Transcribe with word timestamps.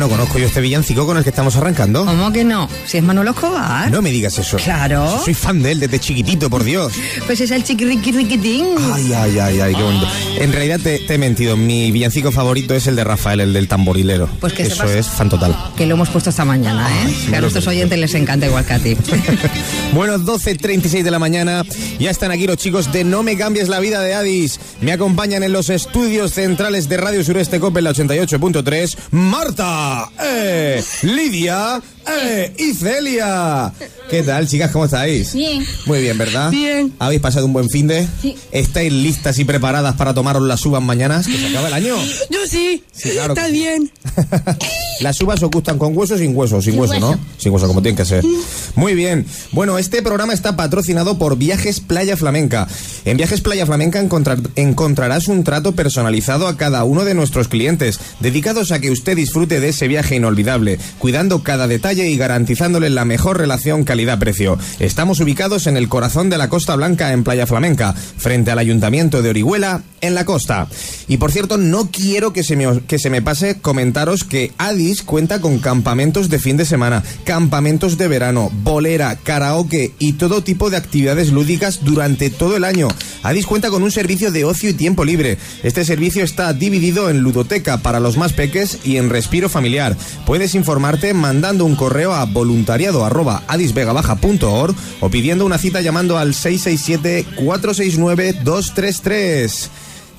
no 0.00 0.08
conozco 0.08 0.38
yo 0.38 0.46
este 0.46 0.60
villancico 0.60 1.06
con 1.06 1.16
el 1.16 1.22
que 1.22 1.30
estamos 1.30 1.54
arrancando. 1.54 2.04
¿Cómo 2.04 2.32
que 2.32 2.42
no? 2.42 2.68
Si 2.86 2.98
es 2.98 3.04
Manolo 3.04 3.30
Escobar. 3.30 3.88
No 3.90 4.02
me 4.02 4.10
digas 4.10 4.36
eso. 4.38 4.56
Claro. 4.56 5.20
Soy 5.24 5.34
fan 5.34 5.62
de 5.62 5.70
él 5.72 5.80
desde 5.80 6.00
chiquitito, 6.00 6.50
por 6.50 6.64
Dios. 6.64 6.92
Pues 7.26 7.40
es 7.42 7.50
el 7.52 7.62
chiquiriqui 7.62 8.10
riquitín. 8.10 8.66
Ay, 8.92 9.12
ay, 9.12 9.38
ay, 9.38 9.60
ay, 9.60 9.74
qué 9.74 9.82
bonito. 9.82 10.08
En 10.40 10.52
realidad 10.52 10.80
te, 10.82 10.98
te 10.98 11.14
he 11.14 11.18
mentido. 11.18 11.56
Mi 11.56 11.92
villancico 11.92 12.32
favorito 12.32 12.74
es 12.74 12.88
el 12.88 12.96
de 12.96 13.04
Rafael, 13.04 13.38
el 13.40 13.52
del 13.52 13.68
tamborilero. 13.68 14.28
Pues 14.40 14.52
que 14.52 14.62
Eso 14.62 14.76
sepas- 14.82 14.90
es 14.96 15.06
fan 15.06 15.28
total. 15.28 15.54
Que 15.76 15.86
lo 15.86 15.94
hemos 15.94 16.08
puesto 16.08 16.30
esta 16.30 16.44
mañana, 16.44 16.88
¿eh? 16.90 17.14
que 17.28 17.36
a 17.36 17.40
nuestros 17.40 17.66
oyentes 17.68 17.96
les 17.98 18.14
encanta 18.14 18.46
igual 18.46 18.64
que 18.64 18.72
a 18.72 18.78
ti. 18.80 18.96
Bueno, 19.94 20.18
12.36 20.18 21.02
de 21.02 21.10
la 21.10 21.18
mañana. 21.18 21.64
Ya 21.98 22.10
están 22.10 22.30
aquí 22.30 22.46
los 22.46 22.56
chicos 22.56 22.92
de 22.92 23.02
No 23.04 23.22
me 23.22 23.36
cambies 23.36 23.68
la 23.68 23.80
vida 23.80 24.00
de 24.00 24.14
Addis. 24.14 24.58
Me 24.80 24.92
acompañan 24.92 25.42
en 25.42 25.52
los 25.52 25.68
estudios 25.68 26.32
centrales 26.32 26.88
de 26.88 26.96
Radio 26.96 27.22
Sureste 27.24 27.58
Cope 27.60 27.80
en 27.80 27.84
la 27.84 27.90
88.3. 27.92 28.96
Marta, 29.10 29.89
eh, 30.18 30.84
Lidia 31.02 31.80
eh, 32.08 32.52
y 32.58 32.74
Celia. 32.74 33.72
¿Qué 34.08 34.22
tal, 34.22 34.48
chicas? 34.48 34.70
¿Cómo 34.72 34.84
estáis? 34.86 35.32
Bien. 35.34 35.64
Muy 35.86 36.00
bien, 36.02 36.18
¿verdad? 36.18 36.50
Bien. 36.50 36.92
¿Habéis 36.98 37.20
pasado 37.20 37.46
un 37.46 37.52
buen 37.52 37.68
fin 37.68 37.86
de? 37.86 38.06
Sí. 38.20 38.36
¿Estáis 38.50 38.92
listas 38.92 39.38
y 39.38 39.44
preparadas 39.44 39.94
para 39.94 40.14
tomaros 40.14 40.42
las 40.42 40.64
uvas 40.66 40.82
mañanas? 40.82 41.26
Que 41.26 41.36
se 41.36 41.46
acaba 41.48 41.68
el 41.68 41.74
año. 41.74 41.94
Yo 42.30 42.38
sí. 42.48 42.82
Sí, 42.92 43.10
claro 43.10 43.34
Está 43.34 43.46
que 43.46 43.52
bien. 43.52 43.90
Las 45.00 45.18
uvas 45.22 45.42
os 45.42 45.50
gustan 45.50 45.78
con 45.78 45.96
hueso 45.96 46.14
o 46.14 46.18
sin 46.18 46.36
hueso, 46.36 46.60
sin 46.60 46.72
Sin 46.72 46.80
hueso, 46.80 47.00
¿no? 47.00 47.18
Sin 47.38 47.52
hueso, 47.52 47.66
como 47.66 47.80
tienen 47.80 47.96
que 47.96 48.04
ser. 48.04 48.22
Muy 48.74 48.94
bien. 48.94 49.24
Bueno, 49.52 49.78
este 49.78 50.02
programa 50.02 50.34
está 50.34 50.56
patrocinado 50.56 51.16
por 51.18 51.38
Viajes 51.38 51.80
Playa 51.80 52.16
Flamenca. 52.18 52.68
En 53.06 53.16
Viajes 53.16 53.40
Playa 53.40 53.64
Flamenca 53.64 53.98
encontrar- 54.00 54.40
encontrarás 54.56 55.28
un 55.28 55.42
trato 55.44 55.72
personalizado 55.74 56.46
a 56.48 56.56
cada 56.58 56.84
uno 56.84 57.04
de 57.06 57.14
nuestros 57.14 57.48
clientes, 57.48 57.98
dedicados 58.20 58.72
a 58.72 58.80
que 58.80 58.90
usted 58.90 59.16
disfrute 59.16 59.60
de 59.60 59.70
ese 59.70 59.88
viaje 59.88 60.16
inolvidable, 60.16 60.78
cuidando 60.98 61.42
cada 61.42 61.66
detalle 61.66 61.99
y 62.08 62.16
garantizándole 62.16 62.90
la 62.90 63.04
mejor 63.04 63.38
relación 63.38 63.84
calidad-precio. 63.84 64.58
Estamos 64.78 65.20
ubicados 65.20 65.66
en 65.66 65.76
el 65.76 65.88
corazón 65.88 66.30
de 66.30 66.38
la 66.38 66.48
Costa 66.48 66.76
Blanca 66.76 67.12
en 67.12 67.24
Playa 67.24 67.46
Flamenca, 67.46 67.92
frente 67.92 68.50
al 68.50 68.58
Ayuntamiento 68.58 69.22
de 69.22 69.30
Orihuela, 69.30 69.82
en 70.00 70.14
la 70.14 70.24
costa. 70.24 70.66
Y 71.08 71.18
por 71.18 71.32
cierto, 71.32 71.58
no 71.58 71.90
quiero 71.90 72.32
que 72.32 72.42
se 72.42 72.56
me, 72.56 72.82
que 72.82 72.98
se 72.98 73.10
me 73.10 73.22
pase 73.22 73.60
comentaros 73.60 74.24
que 74.24 74.52
Addis 74.58 75.02
cuenta 75.02 75.40
con 75.40 75.58
campamentos 75.58 76.28
de 76.30 76.38
fin 76.38 76.56
de 76.56 76.64
semana, 76.64 77.02
campamentos 77.24 77.98
de 77.98 78.08
verano, 78.08 78.50
bolera, 78.62 79.16
karaoke 79.16 79.92
y 79.98 80.14
todo 80.14 80.42
tipo 80.42 80.70
de 80.70 80.76
actividades 80.76 81.32
lúdicas 81.32 81.80
durante 81.84 82.30
todo 82.30 82.56
el 82.56 82.64
año. 82.64 82.88
Addis 83.22 83.46
cuenta 83.46 83.70
con 83.70 83.82
un 83.82 83.90
servicio 83.90 84.30
de 84.30 84.44
ocio 84.44 84.70
y 84.70 84.74
tiempo 84.74 85.04
libre. 85.04 85.38
Este 85.62 85.84
servicio 85.84 86.24
está 86.24 86.52
dividido 86.52 87.10
en 87.10 87.20
ludoteca 87.20 87.78
para 87.78 88.00
los 88.00 88.16
más 88.16 88.32
peques 88.32 88.78
y 88.84 88.96
en 88.96 89.10
respiro 89.10 89.48
familiar. 89.48 89.96
Puedes 90.26 90.54
informarte 90.54 91.12
mandando 91.14 91.64
un 91.64 91.76
correo 91.80 92.12
a 92.12 92.26
voluntariado 92.26 93.06
arroba 93.06 93.42
addisvegabaja.org 93.48 94.74
o 95.00 95.08
pidiendo 95.08 95.46
una 95.46 95.56
cita 95.56 95.80
llamando 95.80 96.18
al 96.18 96.34
667 96.34 97.24
469 97.42 98.34
233. 98.44 99.70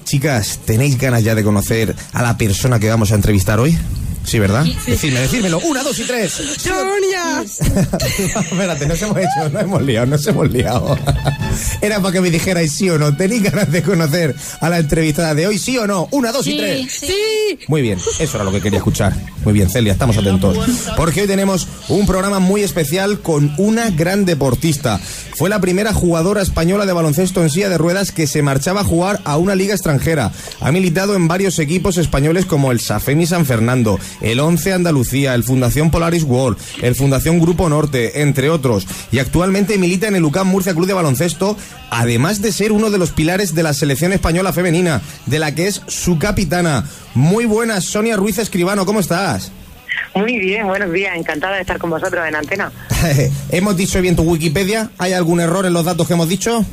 Chicas, 0.04 0.58
¿tenéis 0.66 0.98
ganas 0.98 1.24
ya 1.24 1.36
de 1.36 1.44
conocer 1.44 1.96
a 2.14 2.24
la 2.24 2.36
persona 2.36 2.80
que 2.80 2.90
vamos 2.90 3.12
a 3.12 3.16
entrevistar 3.16 3.60
hoy? 3.60 3.78
Sí, 4.24 4.40
¿verdad? 4.40 4.66
Decidme, 4.88 5.20
decídmelo. 5.20 5.60
Una, 5.60 5.84
dos 5.84 5.98
y 6.00 6.04
tres. 6.04 6.32
¡Sonia! 6.58 7.44
Espérate, 7.44 8.86
nos 8.88 9.02
hemos 9.02 9.18
hecho, 9.18 9.50
nos 9.52 9.62
hemos 9.64 9.82
liado, 9.84 10.06
nos 10.08 10.26
hemos 10.28 10.52
liado. 10.52 10.98
Era 11.82 12.00
para 12.02 12.12
que 12.14 12.22
me 12.22 12.30
dijerais 12.32 12.72
sí 12.72 12.90
o 12.90 12.98
no. 12.98 13.16
¿Tenéis 13.16 13.44
ganas 13.44 13.72
de 13.72 13.82
conocer 13.84 14.36
a 14.60 14.70
la 14.70 14.80
entrevistada 14.80 15.36
de 15.36 15.48
hoy? 15.48 15.58
¿Sí 15.60 15.78
o 15.78 15.86
no? 15.88 16.08
Una, 16.12 16.32
dos 16.32 16.46
y 16.48 16.52
Sí, 16.52 16.58
tres. 16.58 16.92
sí. 16.92 17.06
¡Sí! 17.08 17.14
Muy 17.68 17.82
bien, 17.82 18.00
eso 18.20 18.38
era 18.38 18.44
lo 18.44 18.52
que 18.52 18.62
quería 18.62 18.78
escuchar. 18.78 19.14
Muy 19.44 19.54
bien, 19.54 19.70
Celia, 19.70 19.94
estamos 19.94 20.18
atentos. 20.18 20.58
Porque 20.96 21.22
hoy 21.22 21.28
tenemos 21.28 21.68
un 21.90 22.06
programa 22.06 22.40
muy 22.40 22.62
especial 22.62 23.20
con 23.22 23.54
una 23.58 23.90
gran 23.90 24.26
deportista. 24.26 25.00
Fue 25.36 25.50
la 25.50 25.60
primera 25.60 25.94
jugadora 25.94 26.42
española 26.42 26.86
de 26.86 26.94
baloncesto 26.94 27.42
en 27.42 27.50
silla 27.50 27.70
de 27.70 27.78
ruedas 27.78 28.12
que 28.12 28.28
se 28.28 28.42
marchaba 28.42 28.82
a 28.82 28.86
jugar 28.86 29.20
a 29.24 29.38
una 29.38 29.56
liga 29.56 29.74
extranjera. 29.74 30.32
Ha 30.60 30.72
militado 30.72 31.16
en 31.16 31.28
varios 31.28 31.58
equipos 31.60 31.98
españoles 31.98 32.46
como 32.46 32.72
el 32.72 32.80
Safemi 32.80 33.26
San 33.26 33.46
Fernando, 33.46 34.00
el 34.22 34.40
11 34.40 34.74
Andalucía, 34.74 35.34
el 35.34 35.44
Fundación 35.44 35.90
Polaris 35.90 36.24
World, 36.24 36.58
el 36.82 36.96
Fundación 36.96 37.40
Grupo 37.40 37.70
Norte, 37.70 38.22
entre 38.22 38.50
otros. 38.50 38.86
Y 39.12 39.20
actualmente 39.20 39.78
milita 39.78 40.08
en 40.08 40.16
el 40.16 40.26
UCAM 40.26 40.48
Murcia 40.48 40.74
Club 40.74 40.88
de 40.88 40.94
Baloncesto, 40.94 41.58
además 41.90 42.42
de 42.42 42.52
ser 42.52 42.72
uno 42.72 42.92
de 42.92 42.98
los 42.98 43.12
pilares 43.12 43.56
de 43.56 43.64
la 43.64 43.74
selección 43.74 44.14
española 44.14 44.54
femenina, 44.54 45.02
de 45.26 45.40
la 45.40 45.56
que 45.56 45.68
es 45.68 45.82
su 45.88 46.20
capitana. 46.20 46.86
Muy 47.14 47.41
buenas, 47.46 47.86
Sonia 47.86 48.16
Ruiz 48.16 48.38
Escribano, 48.38 48.86
¿cómo 48.86 49.00
estás? 49.00 49.52
Muy 50.16 50.38
bien, 50.40 50.68
buenos 50.68 50.92
días. 50.92 51.16
Encantada 51.16 51.56
de 51.56 51.62
estar 51.62 51.78
con 51.78 51.90
vosotros 51.90 52.28
en 52.28 52.36
antena. 52.36 52.72
¿Hemos 53.50 53.78
dicho 53.78 54.02
bien 54.02 54.16
tu 54.16 54.24
Wikipedia? 54.24 54.90
¿Hay 54.98 55.14
algún 55.14 55.40
error 55.40 55.66
en 55.66 55.74
los 55.74 55.86
datos 55.86 56.08
que 56.08 56.14
hemos 56.14 56.28
dicho? 56.28 56.66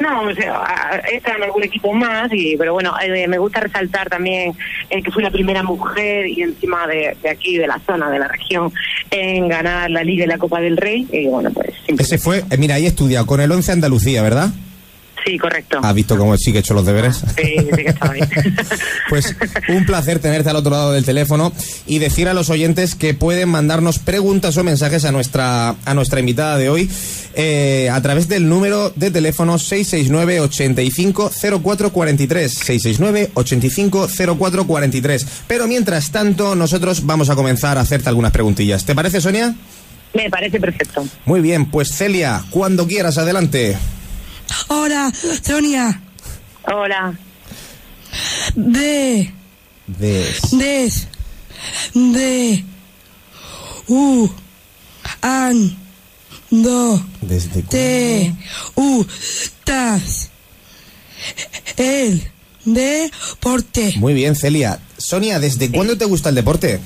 No, 0.00 0.22
o 0.22 0.34
sea, 0.34 1.02
está 1.12 1.34
en 1.34 1.42
algún 1.42 1.64
equipo 1.64 1.92
más, 1.92 2.30
y, 2.32 2.56
pero 2.56 2.72
bueno, 2.72 2.94
eh, 3.02 3.26
me 3.26 3.38
gusta 3.38 3.60
resaltar 3.60 4.08
también 4.08 4.54
eh, 4.90 5.02
que 5.02 5.10
fui 5.10 5.24
la 5.24 5.30
primera 5.30 5.64
mujer 5.64 6.28
y 6.28 6.42
encima 6.42 6.86
de, 6.86 7.16
de 7.20 7.28
aquí, 7.28 7.56
de 7.58 7.66
la 7.66 7.80
zona, 7.84 8.08
de 8.08 8.20
la 8.20 8.28
región, 8.28 8.72
en 9.10 9.48
ganar 9.48 9.90
la 9.90 10.04
Liga 10.04 10.24
y 10.24 10.28
la 10.28 10.38
Copa 10.38 10.60
del 10.60 10.76
Rey. 10.76 11.08
Y 11.10 11.26
bueno, 11.26 11.50
pues 11.50 11.70
Ese 11.88 12.18
fue, 12.18 12.44
eh, 12.50 12.56
mira, 12.58 12.76
ahí 12.76 12.84
he 12.84 12.88
estudiado 12.88 13.26
con 13.26 13.40
el 13.40 13.50
11 13.50 13.72
Andalucía, 13.72 14.22
¿verdad? 14.22 14.50
Sí, 15.24 15.38
correcto. 15.38 15.80
¿Has 15.82 15.94
visto 15.94 16.16
cómo 16.16 16.36
sí 16.36 16.52
que 16.52 16.58
he 16.58 16.60
hecho 16.60 16.74
los 16.74 16.86
deberes? 16.86 17.22
Sí, 17.36 17.56
sí 17.74 17.82
que 17.82 17.90
estaba 17.90 18.12
bien. 18.12 18.28
Pues 19.08 19.34
un 19.68 19.86
placer 19.86 20.18
tenerte 20.18 20.50
al 20.50 20.56
otro 20.56 20.70
lado 20.70 20.92
del 20.92 21.04
teléfono 21.04 21.52
y 21.86 21.98
decir 21.98 22.28
a 22.28 22.34
los 22.34 22.50
oyentes 22.50 22.94
que 22.94 23.14
pueden 23.14 23.48
mandarnos 23.48 23.98
preguntas 23.98 24.56
o 24.58 24.64
mensajes 24.64 25.06
a 25.06 25.12
nuestra, 25.12 25.76
a 25.84 25.94
nuestra 25.94 26.20
invitada 26.20 26.58
de 26.58 26.68
hoy 26.68 26.90
eh, 27.34 27.88
a 27.90 28.00
través 28.02 28.28
del 28.28 28.48
número 28.48 28.90
de 28.96 29.10
teléfono 29.10 29.58
669 29.58 30.40
85 30.40 31.30
0443 31.62 32.52
669 32.52 33.30
85 33.34 34.08
0443 34.08 35.26
Pero 35.46 35.66
mientras 35.66 36.10
tanto, 36.10 36.54
nosotros 36.54 37.06
vamos 37.06 37.30
a 37.30 37.36
comenzar 37.36 37.78
a 37.78 37.82
hacerte 37.82 38.08
algunas 38.08 38.32
preguntillas. 38.32 38.84
¿Te 38.84 38.94
parece, 38.94 39.20
Sonia? 39.20 39.54
Me 40.14 40.28
parece 40.30 40.58
perfecto. 40.58 41.06
Muy 41.26 41.40
bien, 41.40 41.70
pues 41.70 41.94
Celia, 41.94 42.42
cuando 42.50 42.86
quieras, 42.86 43.18
adelante. 43.18 43.76
Hola, 44.68 45.12
Sonia. 45.42 46.00
Hola. 46.64 47.18
De, 48.54 49.32
Des. 49.86 50.40
des, 50.52 51.06
de, 51.94 52.64
u, 53.88 54.28
an, 55.22 55.76
do, 56.50 57.02
¿Desde 57.20 57.62
te, 57.62 58.34
u, 58.76 59.06
tas, 59.64 60.30
el, 61.76 62.30
deporte. 62.64 63.94
Muy 63.96 64.14
bien, 64.14 64.36
Celia. 64.36 64.80
Sonia, 64.98 65.38
¿desde 65.40 65.70
cuándo 65.70 65.96
te 65.96 66.04
gusta 66.04 66.28
el 66.28 66.34
deporte? 66.34 66.80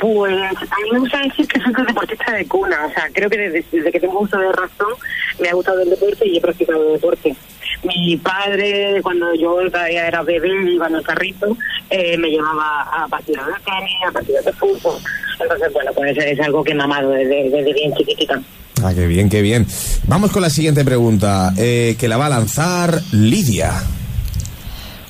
Pues 0.00 0.32
a 0.34 0.76
mí 0.82 0.92
me 0.92 0.98
gusta 0.98 1.20
decir 1.22 1.48
que 1.48 1.60
soy 1.60 1.72
un 1.76 1.86
deportista 1.86 2.32
de 2.32 2.46
cuna, 2.46 2.86
o 2.86 2.92
sea, 2.92 3.08
creo 3.12 3.30
que 3.30 3.38
desde, 3.38 3.64
desde 3.72 3.92
que 3.92 4.00
tengo 4.00 4.20
uso 4.20 4.36
de 4.38 4.52
razón 4.52 4.92
me 5.40 5.48
ha 5.48 5.54
gustado 5.54 5.80
el 5.80 5.90
deporte 5.90 6.28
y 6.28 6.36
he 6.36 6.40
practicado 6.40 6.92
deporte. 6.92 7.34
Mi 7.82 8.16
padre, 8.16 9.00
cuando 9.02 9.34
yo 9.34 9.56
todavía 9.70 10.06
era 10.06 10.22
bebé, 10.22 10.50
iba 10.70 10.86
en 10.88 10.96
el 10.96 11.02
carrito, 11.02 11.56
eh, 11.90 12.16
me 12.18 12.28
llevaba 12.28 12.82
a 12.82 13.08
partidos 13.08 13.46
de 13.46 13.52
tenis, 13.52 13.94
a 14.08 14.12
partidos 14.12 14.44
de 14.44 14.52
fútbol. 14.52 14.98
Entonces, 15.40 15.72
bueno, 15.72 15.92
pues 15.94 16.16
es 16.16 16.40
algo 16.40 16.64
que 16.64 16.74
me 16.74 16.82
ha 16.82 16.84
amado 16.84 17.10
desde, 17.10 17.50
desde 17.50 17.72
bien 17.72 17.94
chiquitita. 17.94 18.40
Ah, 18.82 18.92
qué 18.94 19.06
bien, 19.06 19.28
qué 19.30 19.40
bien. 19.40 19.66
Vamos 20.06 20.30
con 20.32 20.42
la 20.42 20.50
siguiente 20.50 20.84
pregunta, 20.84 21.52
eh, 21.56 21.96
que 21.98 22.08
la 22.08 22.16
va 22.16 22.26
a 22.26 22.30
lanzar 22.30 23.00
Lidia. 23.12 23.72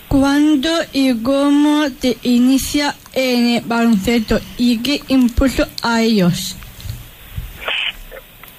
¿Cuándo 0.08 0.70
y 0.92 1.20
cómo 1.22 1.90
te 2.00 2.16
inicia 2.22 2.94
en 3.16 3.48
el 3.48 3.62
baloncesto 3.62 4.38
y 4.58 4.80
qué 4.82 5.00
impulso 5.08 5.66
a 5.82 6.02
ellos? 6.02 6.56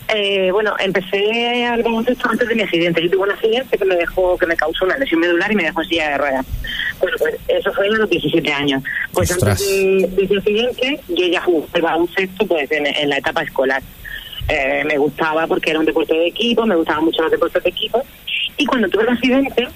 Eh, 0.09 0.49
bueno, 0.51 0.73
empecé 0.79 1.65
al 1.65 1.83
baloncesto 1.83 2.29
antes 2.29 2.47
de 2.47 2.55
mi 2.55 2.61
accidente. 2.63 3.03
Yo 3.03 3.11
tuve 3.11 3.23
un 3.23 3.31
accidente 3.31 3.77
que 3.77 3.85
me 3.85 3.95
dejó, 3.95 4.37
que 4.37 4.47
me 4.47 4.55
causó 4.55 4.85
una 4.85 4.97
lesión 4.97 5.19
medular 5.19 5.51
y 5.51 5.55
me 5.55 5.63
dejó 5.63 5.81
en 5.81 5.89
silla 5.89 6.09
de 6.09 6.17
ruedas. 6.17 6.45
Bueno, 6.99 7.17
pues 7.19 7.35
eso 7.47 7.71
fue 7.73 7.87
a 7.87 7.91
los 7.91 8.09
17 8.09 8.51
años. 8.51 8.83
Pues 9.13 9.31
Ostras. 9.31 9.61
antes 9.61 10.15
de, 10.15 10.23
ese 10.23 10.37
accidente, 10.37 10.99
yo 11.09 11.27
ya 11.27 11.41
jugué 11.41 11.67
al 11.73 11.81
baloncesto 11.81 12.47
pues 12.47 12.71
en, 12.71 12.87
en 12.87 13.09
la 13.09 13.17
etapa 13.17 13.43
escolar. 13.43 13.83
Eh, 14.49 14.83
me 14.85 14.97
gustaba 14.97 15.45
porque 15.45 15.71
era 15.71 15.79
un 15.79 15.85
deporte 15.85 16.13
de 16.13 16.27
equipo, 16.27 16.65
me 16.65 16.75
gustaban 16.75 17.03
mucho 17.03 17.21
los 17.21 17.31
deportes 17.31 17.61
de 17.61 17.69
equipo. 17.69 18.01
Y 18.57 18.65
cuando 18.65 18.87
tuve 18.87 19.03
el 19.03 19.09
accidente, 19.09 19.67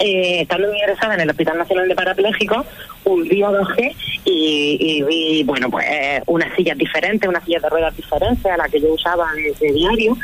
eh, 0.00 0.40
estando 0.40 0.74
ingresada 0.74 1.14
en 1.14 1.20
el 1.20 1.30
Hospital 1.30 1.58
Nacional 1.58 1.86
de 1.86 1.94
Parapléjicos, 1.94 2.66
un 3.04 3.28
día 3.28 3.50
bajé 3.50 3.94
y, 4.24 4.76
y 4.80 5.02
vi, 5.02 5.42
bueno, 5.44 5.70
pues 5.70 5.86
eh, 5.88 6.22
unas 6.26 6.54
sillas 6.56 6.78
diferentes, 6.78 7.28
unas 7.28 7.44
sillas 7.44 7.62
de 7.62 7.68
ruedas 7.68 7.94
diferentes 7.94 8.46
a 8.46 8.56
las 8.56 8.70
que 8.70 8.80
yo 8.80 8.92
usaba 8.92 9.28
de, 9.34 9.72
diario 9.72 10.16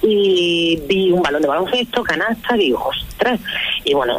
y 0.00 0.80
vi 0.86 1.10
un 1.10 1.20
balón 1.20 1.42
de 1.42 1.48
baloncesto, 1.48 2.02
canasta, 2.02 2.54
digo, 2.54 2.82
ostras. 2.88 3.38
Y 3.84 3.94
bueno, 3.94 4.18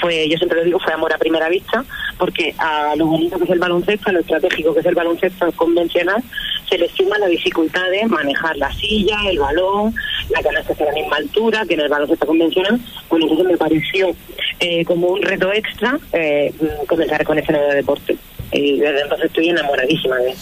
fue, 0.00 0.28
yo 0.28 0.36
siempre 0.36 0.58
lo 0.58 0.64
digo, 0.64 0.78
fue 0.80 0.92
amor 0.94 1.12
a 1.12 1.18
primera 1.18 1.48
vista, 1.48 1.84
porque 2.18 2.54
a 2.58 2.94
lo 2.96 3.06
bonito 3.06 3.38
que 3.38 3.44
es 3.44 3.50
el 3.50 3.58
baloncesto, 3.58 4.10
a 4.10 4.12
lo 4.12 4.20
estratégico 4.20 4.74
que 4.74 4.80
es 4.80 4.86
el 4.86 4.94
baloncesto 4.94 5.52
convencional, 5.52 6.22
se 6.68 6.78
le 6.78 6.88
suma 6.88 7.18
la 7.18 7.26
dificultad 7.26 7.90
de 7.90 8.06
manejar 8.06 8.56
la 8.56 8.72
silla, 8.72 9.16
el 9.28 9.38
balón, 9.38 9.94
la 10.30 10.42
canasta 10.42 10.72
a 10.72 10.86
la 10.86 10.92
misma 10.92 11.16
altura 11.16 11.64
que 11.66 11.74
en 11.74 11.80
el 11.80 11.88
baloncesto 11.88 12.26
convencional. 12.26 12.80
Bueno, 13.08 13.26
entonces 13.26 13.46
me 13.46 13.56
pareció 13.56 14.14
eh, 14.60 14.84
como 14.84 15.08
un 15.08 15.22
reto 15.22 15.52
extra 15.52 15.98
eh, 16.12 16.52
comenzar 16.86 17.24
con 17.24 17.38
ese 17.38 17.52
nuevo 17.52 17.68
deporte. 17.72 18.16
Y 18.52 18.78
desde 18.78 19.02
entonces 19.02 19.26
estoy 19.26 19.48
enamoradísima 19.50 20.16
de 20.18 20.30
él. 20.32 20.36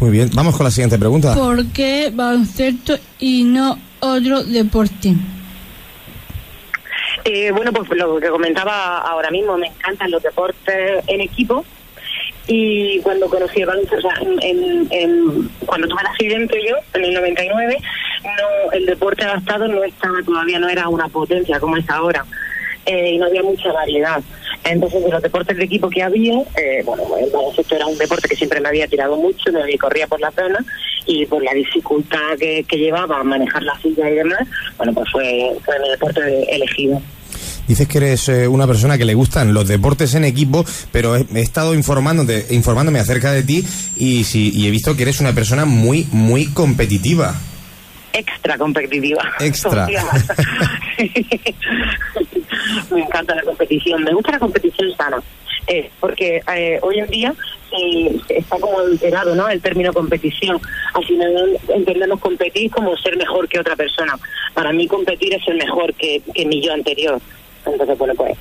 Muy 0.00 0.10
bien, 0.10 0.30
vamos 0.34 0.56
con 0.56 0.64
la 0.64 0.70
siguiente 0.70 0.98
pregunta. 0.98 1.34
¿Por 1.34 1.66
qué 1.72 2.10
baloncesto 2.12 2.96
y 3.18 3.44
no 3.44 3.78
otro 4.00 4.42
deporte? 4.44 5.14
Eh, 7.24 7.50
bueno, 7.52 7.72
pues 7.72 7.88
lo 7.90 8.18
que 8.18 8.28
comentaba 8.28 8.98
ahora 8.98 9.30
mismo, 9.30 9.56
me 9.58 9.66
encantan 9.66 10.10
los 10.10 10.22
deportes 10.22 11.04
en 11.06 11.20
equipo. 11.20 11.64
Y 12.46 12.98
cuando 13.00 13.28
conocí 13.28 13.60
el 13.60 13.66
baloncesto, 13.66 13.98
o 13.98 14.10
sea, 14.10 14.20
en, 14.22 14.42
en- 14.42 14.88
en- 14.90 15.48
cuando 15.66 15.86
tuve 15.86 16.00
el 16.00 16.06
accidente 16.06 16.58
yo, 16.66 16.74
en 16.94 17.04
el 17.04 17.14
99, 17.14 17.76
no, 18.24 18.72
el 18.72 18.86
deporte 18.86 19.24
adaptado 19.24 19.68
no 19.68 19.84
estaba 19.84 20.16
todavía, 20.24 20.58
no 20.58 20.68
era 20.68 20.88
una 20.88 21.08
potencia 21.08 21.60
como 21.60 21.76
es 21.76 21.88
ahora. 21.90 22.24
Eh, 22.90 23.12
y 23.12 23.18
no 23.18 23.26
había 23.26 23.42
mucha 23.42 23.72
variedad. 23.72 24.20
Entonces, 24.64 25.04
de 25.04 25.10
los 25.10 25.22
deportes 25.22 25.56
de 25.56 25.64
equipo 25.64 25.88
que 25.88 26.02
había, 26.02 26.34
eh, 26.56 26.82
bueno, 26.84 27.04
el 27.18 27.30
baloncesto 27.30 27.76
era 27.76 27.86
un 27.86 27.96
deporte 27.96 28.28
que 28.28 28.34
siempre 28.34 28.60
me 28.60 28.68
había 28.68 28.88
tirado 28.88 29.16
mucho, 29.16 29.52
me 29.52 29.78
corría 29.78 30.08
por 30.08 30.20
la 30.20 30.32
zona 30.32 30.58
y 31.06 31.24
por 31.26 31.42
la 31.42 31.54
dificultad 31.54 32.36
que, 32.38 32.64
que 32.68 32.76
llevaba 32.76 33.20
a 33.20 33.24
manejar 33.24 33.62
la 33.62 33.78
silla 33.80 34.10
y 34.10 34.14
demás, 34.16 34.40
bueno, 34.76 34.92
pues 34.92 35.08
fue, 35.12 35.52
fue 35.64 35.78
mi 35.78 35.88
deporte 35.88 36.54
elegido. 36.54 37.00
Dices 37.68 37.86
que 37.86 37.98
eres 37.98 38.28
eh, 38.28 38.48
una 38.48 38.66
persona 38.66 38.98
que 38.98 39.04
le 39.04 39.14
gustan 39.14 39.54
los 39.54 39.68
deportes 39.68 40.16
en 40.16 40.24
equipo, 40.24 40.64
pero 40.90 41.14
he, 41.14 41.24
he 41.32 41.40
estado 41.40 41.74
informándote, 41.74 42.46
informándome 42.50 42.98
acerca 42.98 43.30
de 43.30 43.44
ti 43.44 43.64
y, 43.96 44.24
sí, 44.24 44.50
y 44.52 44.66
he 44.66 44.70
visto 44.72 44.96
que 44.96 45.04
eres 45.04 45.20
una 45.20 45.32
persona 45.32 45.64
muy, 45.64 46.08
muy 46.10 46.46
competitiva. 46.46 47.36
extra 48.12 48.58
competitiva. 48.58 49.22
Extra. 49.38 49.86
me 52.90 53.02
encanta 53.02 53.34
la 53.34 53.42
competición, 53.42 54.02
me 54.02 54.12
gusta 54.12 54.32
la 54.32 54.38
competición 54.38 54.92
sana, 54.96 55.22
eh, 55.66 55.90
porque 56.00 56.42
eh, 56.54 56.78
hoy 56.82 56.98
en 56.98 57.06
día 57.06 57.34
eh, 57.72 58.16
está 58.28 58.58
como 58.58 58.80
alterado 58.80 59.34
¿no? 59.34 59.48
el 59.48 59.60
término 59.60 59.92
competición. 59.92 60.60
Al 60.94 61.04
final 61.04 61.58
entendemos 61.68 62.20
competir 62.20 62.70
como 62.70 62.96
ser 62.96 63.16
mejor 63.16 63.48
que 63.48 63.60
otra 63.60 63.76
persona. 63.76 64.18
Para 64.54 64.72
mí 64.72 64.86
competir 64.88 65.34
es 65.34 65.44
ser 65.44 65.54
mejor 65.54 65.94
que, 65.94 66.22
que 66.34 66.46
mi 66.46 66.60
yo 66.60 66.72
anterior. 66.72 67.20
Entonces, 67.64 67.98
bueno, 67.98 68.14
pues 68.14 68.36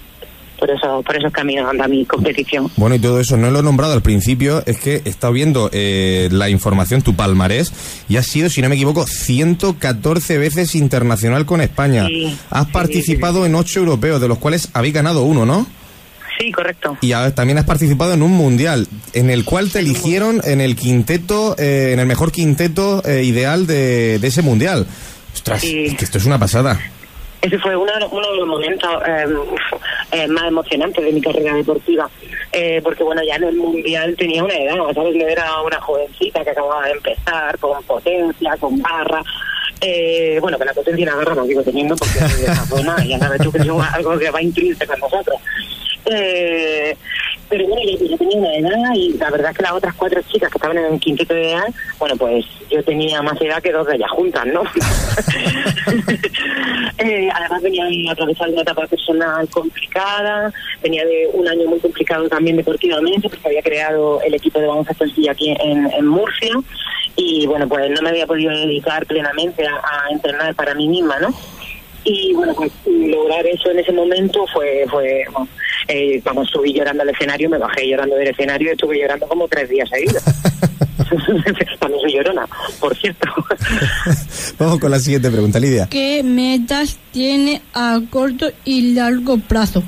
por 0.60 0.70
eso, 0.70 1.02
por 1.04 1.16
esos 1.18 1.32
caminos 1.32 1.70
anda 1.70 1.88
mi 1.88 2.06
competición. 2.06 2.70
Bueno, 2.76 2.96
y 2.96 3.00
todo 3.00 3.20
eso 3.20 3.38
no 3.38 3.50
lo 3.50 3.60
he 3.60 3.64
nombrado 3.64 3.94
al 3.94 4.02
principio, 4.02 4.62
es 4.66 4.78
que 4.80 5.02
he 5.06 5.10
estado 5.10 5.34
viendo 5.34 5.70
eh, 5.74 6.30
la 6.32 6.50
información, 6.50 7.02
tu 7.02 7.16
palmarés, 7.16 7.72
y 8.10 8.18
has 8.18 8.28
sido, 8.28 8.50
si 8.50 8.62
no 8.62 8.70
me 8.70 8.76
equivoco, 8.76 9.08
114 9.08 10.38
veces 10.38 10.76
internacional 10.76 11.46
con 11.46 11.62
España. 11.62 12.06
Sí, 12.08 12.38
has 12.50 12.66
sí, 12.68 12.72
participado 12.72 13.46
en 13.46 13.56
ocho 13.56 13.80
europeos, 13.80 14.22
de 14.22 14.28
los 14.28 14.38
cuales 14.38 14.70
habéis 14.74 14.94
ganado 14.94 15.24
uno, 15.24 15.46
¿no? 15.46 15.66
Sí, 16.40 16.52
correcto. 16.52 16.98
Y 17.02 17.12
a- 17.12 17.34
también 17.36 17.58
has 17.58 17.66
participado 17.66 18.14
en 18.14 18.22
un 18.22 18.32
mundial, 18.32 18.88
en 19.14 19.30
el 19.30 19.44
cual 19.44 19.70
te 19.72 19.80
eligieron 19.80 20.42
en 20.46 20.62
el 20.62 20.76
quinteto, 20.76 21.56
eh, 21.58 21.92
en 21.94 22.00
el 22.00 22.06
mejor 22.06 22.32
quinteto 22.32 23.04
eh, 23.06 23.24
ideal 23.24 23.68
de, 23.68 24.20
de 24.20 24.28
ese 24.28 24.42
mundial. 24.42 24.88
Ostras, 25.34 25.64
es 25.64 25.96
que 25.96 26.06
esto 26.06 26.18
es 26.18 26.26
una 26.26 26.40
pasada. 26.40 26.80
Ese 27.42 27.58
fue 27.60 27.76
uno, 27.76 27.92
de 27.94 28.00
los- 28.02 28.12
momentos 28.48 28.90
eh, 29.08 29.26
eh, 30.12 30.28
más 30.28 30.46
emocionantes 30.46 31.04
de 31.04 31.12
mi 31.12 31.22
carrera 31.22 31.54
deportiva, 31.54 32.10
eh, 32.52 32.82
porque 32.84 33.04
bueno, 33.04 33.22
ya 33.24 33.36
en 33.36 33.44
el 33.46 33.56
Mundial 33.56 34.16
tenía 34.18 34.44
una 34.44 34.56
edad, 34.56 34.76
¿sabes? 34.94 35.16
No 35.16 35.26
era 35.28 35.62
una 35.62 35.80
jovencita 35.80 36.44
que 36.44 36.50
acababa 36.50 36.86
de 36.86 36.92
empezar 36.94 37.58
con 37.60 37.82
potencia, 37.84 38.58
con 38.60 38.82
garra. 38.82 39.24
Eh, 39.82 40.38
bueno, 40.42 40.58
que 40.58 40.66
la 40.66 40.74
potencia 40.74 41.02
y 41.02 41.06
la 41.06 41.16
garra 41.16 41.36
la 41.36 41.46
sigo 41.46 41.64
teniendo 41.64 41.96
porque 41.96 42.20
y 43.06 43.08
ya 43.10 43.20
sabes 43.20 43.42
tú 43.42 43.50
que 43.52 43.60
es 43.60 43.70
algo 43.94 44.18
que 44.20 44.30
va 44.32 44.42
intrínseco 44.42 44.94
en 44.94 45.00
nosotros. 45.00 45.38
Eh, 46.12 46.98
pero 47.50 47.66
bueno, 47.68 47.82
yo, 47.84 48.06
yo 48.06 48.18
tenía 48.18 48.38
una 48.38 48.56
edad 48.56 48.94
y 48.96 49.14
la 49.18 49.30
verdad 49.30 49.52
es 49.52 49.58
que 49.58 49.64
las 49.64 49.72
otras 49.72 49.94
cuatro 49.96 50.22
chicas 50.24 50.52
que 50.52 50.58
estaban 50.58 50.78
en 50.78 50.94
el 50.94 51.00
quinteto 51.00 51.34
de 51.34 51.52
edad, 51.52 51.68
bueno, 51.98 52.16
pues 52.18 52.46
yo 52.70 52.84
tenía 52.84 53.22
más 53.22 53.40
edad 53.42 53.62
que 53.62 53.72
dos 53.72 53.88
de 53.88 53.96
ellas 53.96 54.12
juntas, 54.12 54.46
¿no? 54.48 54.64
Eh, 57.00 57.30
además 57.34 57.62
venía 57.62 57.86
a 58.10 58.12
atravesar 58.12 58.50
una 58.50 58.62
etapa 58.62 58.86
personal 58.86 59.48
complicada, 59.50 60.52
venía 60.84 61.06
de 61.06 61.30
un 61.34 61.48
año 61.48 61.68
muy 61.70 61.80
complicado 61.80 62.28
también 62.28 62.58
deportivamente, 62.58 63.30
porque 63.30 63.48
había 63.48 63.62
creado 63.62 64.22
el 64.22 64.34
equipo 64.34 64.60
de 64.60 64.68
baloncesto 64.68 65.06
aquí 65.30 65.56
en, 65.60 65.92
en 65.92 66.06
Murcia 66.06 66.54
y 67.16 67.48
bueno, 67.48 67.68
pues 67.68 67.90
no 67.90 68.02
me 68.02 68.10
había 68.10 68.28
podido 68.28 68.52
dedicar 68.52 69.06
plenamente 69.06 69.66
a, 69.66 69.76
a 69.76 70.12
entrenar 70.12 70.54
para 70.56 70.76
mí 70.76 70.88
misma, 70.88 71.20
¿no? 71.20 71.34
y 72.04 72.34
bueno 72.34 72.54
pues 72.56 72.72
lograr 72.86 73.46
eso 73.46 73.72
en 73.72 73.80
ese 73.80 73.92
momento 73.92 74.46
fue 74.54 74.86
fue 74.90 75.26
bueno, 75.32 75.48
eh, 75.88 76.22
vamos 76.24 76.50
subí 76.50 76.74
llorando 76.74 77.04
al 77.04 77.10
escenario 77.10 77.50
me 77.50 77.58
bajé 77.58 77.88
llorando 77.88 78.16
del 78.16 78.30
escenario 78.30 78.70
y 78.70 78.72
estuve 78.72 79.00
llorando 79.00 79.28
como 79.28 79.48
tres 79.48 79.70
días 79.70 79.90
seguidos 79.90 80.24
también 81.80 82.02
soy 82.02 82.14
llorona 82.14 82.48
por 82.80 82.96
cierto 82.98 83.28
Vamos 84.60 84.80
con 84.80 84.92
la 84.92 85.00
siguiente 85.00 85.30
pregunta, 85.32 85.60
Lidia. 85.60 85.88
¿Qué 85.90 86.22
metas 86.24 86.98
tiene 87.12 87.62
a 87.74 88.00
corto 88.10 88.52
y 88.66 88.94
largo 88.94 89.38
plazo? 89.38 89.84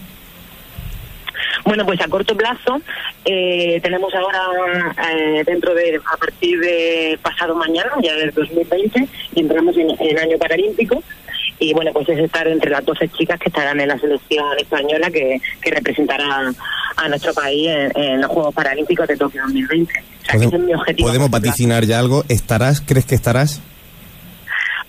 Bueno, 1.65 1.85
pues 1.85 2.01
a 2.01 2.07
corto 2.07 2.35
plazo 2.35 2.81
eh, 3.25 3.79
tenemos 3.81 4.13
ahora 4.15 4.93
eh, 5.13 5.43
dentro 5.45 5.73
de 5.73 5.97
a 5.97 6.17
partir 6.17 6.59
de 6.59 7.19
pasado 7.21 7.55
mañana, 7.55 7.91
ya 8.01 8.15
del 8.15 8.31
2020, 8.31 9.07
y 9.35 9.39
entramos 9.39 9.75
en 9.77 9.89
el 9.99 10.17
año 10.17 10.37
paralímpico. 10.37 11.03
Y 11.59 11.73
bueno, 11.73 11.91
pues 11.93 12.09
es 12.09 12.17
estar 12.19 12.47
entre 12.47 12.71
las 12.71 12.83
12 12.83 13.09
chicas 13.09 13.39
que 13.39 13.49
estarán 13.49 13.79
en 13.79 13.89
la 13.89 13.99
selección 13.99 14.57
española 14.57 15.11
que, 15.11 15.39
que 15.61 15.69
representará 15.69 16.51
a 16.95 17.07
nuestro 17.07 17.33
país 17.33 17.67
en, 17.67 17.91
en 17.95 18.21
los 18.21 18.31
Juegos 18.31 18.55
Paralímpicos 18.55 19.07
de 19.07 19.17
Tokio 19.17 19.43
2020. 19.43 19.93
Es 20.33 20.59
mi 20.59 20.73
objetivo. 20.73 21.07
a 21.07 21.11
¿Podemos 21.11 21.29
vaticinar 21.29 21.85
ya 21.85 21.99
algo? 21.99 22.23
¿Estarás? 22.29 22.81
¿Crees 22.81 23.05
que 23.05 23.15
estarás? 23.15 23.61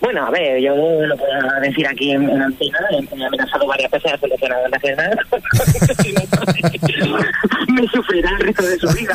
Bueno, 0.03 0.25
a 0.25 0.31
ver, 0.31 0.59
yo 0.59 0.75
lo 0.75 1.15
puedo 1.15 1.61
decir 1.61 1.87
aquí 1.87 2.11
en, 2.11 2.29
en 2.29 2.41
antena, 2.41 2.77
he 2.91 3.25
amenazado 3.25 3.65
varias 3.65 3.89
veces 3.89 4.11
al 4.11 4.19
seleccionador 4.19 4.69
nacional. 4.69 5.17
me 7.69 7.87
sufrirá 7.87 8.29
el 8.31 8.39
resto 8.39 8.63
de 8.63 8.79
su 8.79 8.87
vida. 8.89 9.13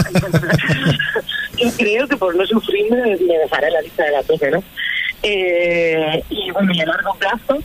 yo 1.58 1.70
creo 1.76 2.08
que 2.08 2.16
por 2.16 2.34
no 2.34 2.46
sufrirme 2.46 3.02
me 3.02 3.38
dejaré 3.38 3.66
en 3.66 3.72
la 3.74 3.82
lista 3.82 4.04
de 4.04 4.12
las 4.12 4.26
12, 4.26 4.50
¿no? 4.50 4.64
Eh, 5.22 6.24
y 6.30 6.50
bueno, 6.52 6.72
y 6.72 6.80
a 6.80 6.86
largo 6.86 7.14
plazo, 7.16 7.58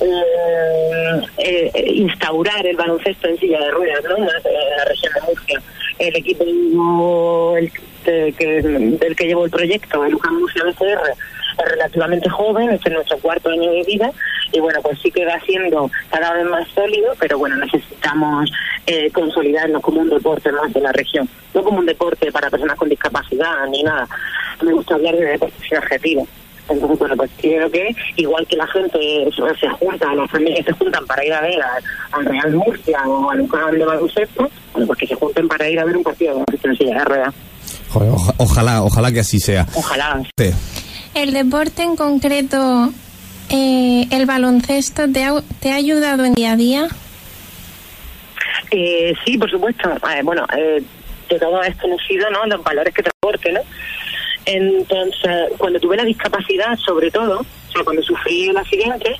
eh, 0.00 1.20
eh, 1.38 1.72
instaurar 1.94 2.64
el 2.64 2.76
baloncesto 2.76 3.26
en 3.26 3.38
silla 3.38 3.58
de 3.58 3.72
ruedas, 3.72 4.04
¿no? 4.04 4.18
En 4.18 4.26
la, 4.26 4.32
en 4.44 4.76
la 4.76 4.84
región 4.84 5.12
de 5.14 5.20
Murcia. 5.22 5.60
El 6.02 6.16
equipo 6.16 7.54
del 7.54 9.16
que 9.16 9.24
llevo 9.24 9.44
el 9.44 9.50
proyecto, 9.52 10.04
el 10.04 10.16
UCAM 10.16 10.40
Murcia 10.40 10.64
BCR, 10.64 11.10
es 11.58 11.70
relativamente 11.70 12.28
joven, 12.28 12.70
este 12.70 12.88
es 12.88 12.94
nuestro 12.96 13.18
cuarto 13.18 13.50
año 13.50 13.70
de 13.70 13.84
vida 13.84 14.10
y 14.50 14.58
bueno, 14.58 14.80
pues 14.82 14.98
sí 15.00 15.12
que 15.12 15.24
va 15.24 15.38
siendo 15.46 15.88
cada 16.10 16.34
vez 16.34 16.44
más 16.46 16.68
sólido, 16.70 17.14
pero 17.20 17.38
bueno, 17.38 17.54
necesitamos 17.54 18.50
eh, 18.88 19.12
consolidarnos 19.12 19.80
como 19.80 20.00
un 20.00 20.10
deporte 20.10 20.50
más 20.50 20.72
de 20.72 20.80
la 20.80 20.90
región, 20.90 21.28
no 21.54 21.62
como 21.62 21.78
un 21.78 21.86
deporte 21.86 22.32
para 22.32 22.50
personas 22.50 22.76
con 22.76 22.88
discapacidad 22.88 23.64
ni 23.70 23.84
nada. 23.84 24.08
Me 24.60 24.72
gusta 24.72 24.96
hablar 24.96 25.14
de 25.14 25.24
deporte 25.24 25.54
sin 25.68 25.78
objetivo. 25.78 26.26
Entonces, 26.68 26.98
bueno, 26.98 27.16
pues 27.16 27.30
creo 27.38 27.70
que 27.70 27.94
igual 28.16 28.46
que 28.46 28.56
la 28.56 28.66
gente 28.68 28.98
se, 29.60 29.68
junta, 29.68 30.14
las 30.14 30.30
familias 30.30 30.64
se 30.64 30.72
juntan 30.72 31.04
para 31.06 31.24
ir 31.24 31.32
a 31.32 31.40
ver 31.40 31.58
al 32.12 32.24
Real 32.24 32.52
Murcia 32.54 33.00
o 33.06 33.30
al 33.30 33.40
UCAM 33.42 33.72
de 33.72 33.84
baloncesto, 33.84 34.48
bueno, 34.72 34.86
pues 34.86 34.98
que 35.00 35.06
se 35.08 35.14
junten 35.16 35.48
para 35.48 35.68
ir 35.68 35.78
a 35.80 35.84
ver 35.84 35.96
un 35.96 36.02
partido 36.04 36.30
de 36.30 36.34
baloncesto 36.40 36.68
en 36.68 36.76
silla 36.76 36.98
de 36.98 37.04
ruedas. 37.04 37.34
Joder, 37.90 38.10
oja- 38.10 38.34
ojalá, 38.38 38.82
ojalá 38.82 39.12
que 39.12 39.20
así 39.20 39.38
sea. 39.40 39.66
Ojalá. 39.74 40.22
El 41.14 41.32
deporte 41.34 41.82
en 41.82 41.96
concreto, 41.96 42.90
eh, 43.50 44.06
el 44.10 44.24
baloncesto, 44.24 45.10
¿te 45.12 45.24
ha, 45.24 45.34
¿te 45.60 45.72
ha 45.72 45.74
ayudado 45.76 46.24
en 46.24 46.34
día 46.34 46.52
a 46.52 46.56
día? 46.56 46.88
Eh, 48.70 49.12
sí, 49.24 49.36
por 49.36 49.50
supuesto. 49.50 49.90
Eh, 49.90 50.22
bueno, 50.22 50.46
eh, 50.56 50.82
de 51.28 51.38
todo 51.38 51.62
es 51.62 51.76
conocido, 51.76 52.30
¿no? 52.30 52.46
Los 52.46 52.62
valores 52.64 52.94
que 52.94 53.02
transporte, 53.02 53.52
¿no? 53.52 53.60
Entonces, 54.44 55.52
cuando 55.58 55.78
tuve 55.80 55.96
la 55.96 56.04
discapacidad, 56.04 56.76
sobre 56.78 57.10
todo, 57.10 57.40
o 57.40 57.72
sea, 57.72 57.84
cuando 57.84 58.02
sufrí 58.02 58.48
el 58.48 58.56
accidente, 58.56 59.16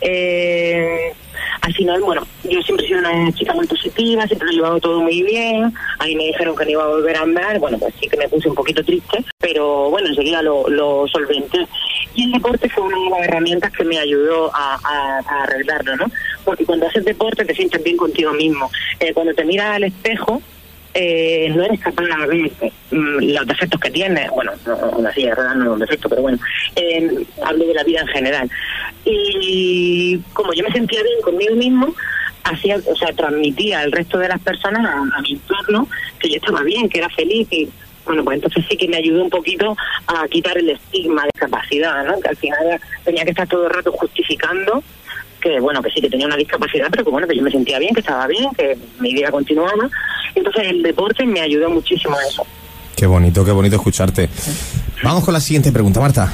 eh, 0.00 1.12
al 1.60 1.72
final, 1.74 2.00
bueno, 2.00 2.26
yo 2.44 2.60
siempre 2.62 2.84
he 2.84 2.88
sido 2.88 3.00
una 3.00 3.32
chica 3.32 3.54
muy 3.54 3.66
positiva, 3.66 4.26
siempre 4.26 4.46
lo 4.46 4.52
he 4.52 4.56
llevado 4.56 4.80
todo 4.80 5.00
muy 5.00 5.22
bien, 5.22 5.72
ahí 5.98 6.16
me 6.16 6.24
dijeron 6.24 6.56
que 6.56 6.64
no 6.64 6.70
iba 6.70 6.84
a 6.84 6.88
volver 6.88 7.16
a 7.16 7.22
andar, 7.22 7.58
bueno, 7.58 7.78
pues 7.78 7.94
sí 8.00 8.08
que 8.08 8.16
me 8.16 8.28
puse 8.28 8.48
un 8.48 8.54
poquito 8.54 8.82
triste, 8.84 9.24
pero 9.38 9.90
bueno, 9.90 10.08
enseguida 10.08 10.42
lo, 10.42 10.68
lo 10.68 11.06
solventé. 11.08 11.66
Y 12.14 12.24
el 12.24 12.32
deporte 12.32 12.68
fue 12.68 12.84
una 12.84 12.98
de 12.98 13.10
las 13.10 13.28
herramientas 13.28 13.72
que 13.72 13.84
me 13.84 13.98
ayudó 13.98 14.50
a, 14.54 15.20
arreglarlo, 15.42 15.96
¿no? 15.96 16.06
Porque 16.44 16.64
cuando 16.64 16.86
haces 16.86 17.04
deporte 17.04 17.44
te 17.44 17.54
sientes 17.54 17.82
bien 17.82 17.96
contigo 17.96 18.32
mismo. 18.32 18.70
Eh, 19.00 19.12
cuando 19.14 19.32
te 19.32 19.44
miras 19.44 19.76
al 19.76 19.84
espejo, 19.84 20.42
eh, 20.94 21.50
no 21.54 21.62
eres 21.64 21.80
capaz 21.80 22.04
de 22.04 22.26
ver 22.26 22.52
mm, 22.90 23.34
los 23.34 23.46
defectos 23.46 23.80
que 23.80 23.90
tienes. 23.90 24.30
Bueno, 24.30 24.52
una 24.96 25.12
silla 25.12 25.34
de 25.34 25.56
no 25.56 25.64
es 25.64 25.70
un 25.70 25.78
defecto, 25.78 26.08
pero 26.08 26.22
bueno, 26.22 26.38
eh, 26.76 27.26
hablo 27.44 27.66
de 27.66 27.74
la 27.74 27.84
vida 27.84 28.00
en 28.00 28.08
general. 28.08 28.50
Y 29.04 30.18
como 30.32 30.52
yo 30.52 30.64
me 30.64 30.72
sentía 30.72 31.02
bien 31.02 31.22
conmigo 31.22 31.54
mismo, 31.56 31.94
hacía, 32.44 32.76
o 32.76 32.96
sea, 32.96 33.12
transmitía 33.12 33.80
al 33.80 33.92
resto 33.92 34.18
de 34.18 34.28
las 34.28 34.40
personas, 34.40 34.84
a, 34.84 35.20
mi 35.22 35.32
entorno, 35.32 35.88
que 36.18 36.28
yo 36.28 36.36
estaba 36.36 36.62
bien, 36.62 36.88
que 36.88 36.98
era 36.98 37.08
feliz 37.10 37.48
y 37.50 37.68
bueno, 38.04 38.24
pues 38.24 38.34
entonces 38.34 38.64
sí 38.68 38.76
que 38.76 38.88
me 38.88 38.96
ayudó 38.96 39.22
un 39.22 39.30
poquito 39.30 39.76
a 40.08 40.26
quitar 40.26 40.58
el 40.58 40.70
estigma 40.70 41.22
de 41.22 41.30
capacidad, 41.38 42.04
¿no? 42.04 42.18
Que 42.20 42.30
al 42.30 42.36
final 42.36 42.80
tenía 43.04 43.22
que 43.22 43.30
estar 43.30 43.46
todo 43.46 43.68
el 43.68 43.72
rato 43.72 43.92
justificando 43.92 44.82
que 45.42 45.60
bueno, 45.60 45.82
que 45.82 45.90
sí 45.90 46.00
que 46.00 46.08
tenía 46.08 46.26
una 46.26 46.36
discapacidad, 46.36 46.86
pero 46.90 47.04
que 47.04 47.10
bueno, 47.10 47.26
que 47.26 47.36
yo 47.36 47.42
me 47.42 47.50
sentía 47.50 47.78
bien, 47.78 47.92
que 47.92 48.00
estaba 48.00 48.26
bien, 48.26 48.48
que 48.56 48.78
mi 49.00 49.12
vida 49.12 49.30
continuaba. 49.30 49.90
Entonces 50.34 50.62
el 50.68 50.82
deporte 50.82 51.26
me 51.26 51.40
ayudó 51.40 51.68
muchísimo 51.68 52.16
a 52.16 52.22
eso. 52.24 52.46
Qué 52.96 53.06
bonito, 53.06 53.44
qué 53.44 53.50
bonito 53.50 53.76
escucharte. 53.76 54.28
Vamos 55.02 55.24
con 55.24 55.34
la 55.34 55.40
siguiente 55.40 55.72
pregunta, 55.72 56.00
Marta. 56.00 56.32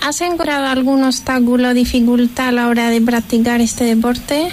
¿Has 0.00 0.20
encontrado 0.20 0.66
algún 0.66 1.02
obstáculo 1.02 1.70
o 1.70 1.74
dificultad 1.74 2.48
a 2.48 2.52
la 2.52 2.68
hora 2.68 2.90
de 2.90 3.00
practicar 3.00 3.60
este 3.60 3.84
deporte? 3.84 4.48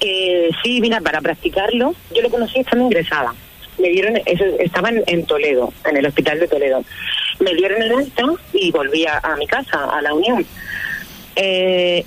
Eh, 0.00 0.50
sí, 0.62 0.80
mira, 0.80 1.00
para 1.00 1.20
practicarlo, 1.20 1.94
yo 2.14 2.22
lo 2.22 2.30
conocí 2.30 2.60
estando 2.60 2.86
ingresada. 2.86 3.34
Me 3.78 3.88
dieron, 3.88 4.16
eso, 4.24 4.44
estaba 4.60 4.90
en, 4.90 5.26
Toledo, 5.26 5.72
en 5.84 5.96
el 5.96 6.06
hospital 6.06 6.38
de 6.38 6.48
Toledo. 6.48 6.84
Me 7.40 7.54
dieron 7.54 7.82
el 7.82 7.92
alta 7.92 8.24
y 8.52 8.70
volví 8.70 9.06
a, 9.06 9.18
a 9.18 9.36
mi 9.36 9.46
casa, 9.46 9.84
a 9.84 10.00
la 10.00 10.14
Unión. 10.14 10.46
Eh, 11.36 12.04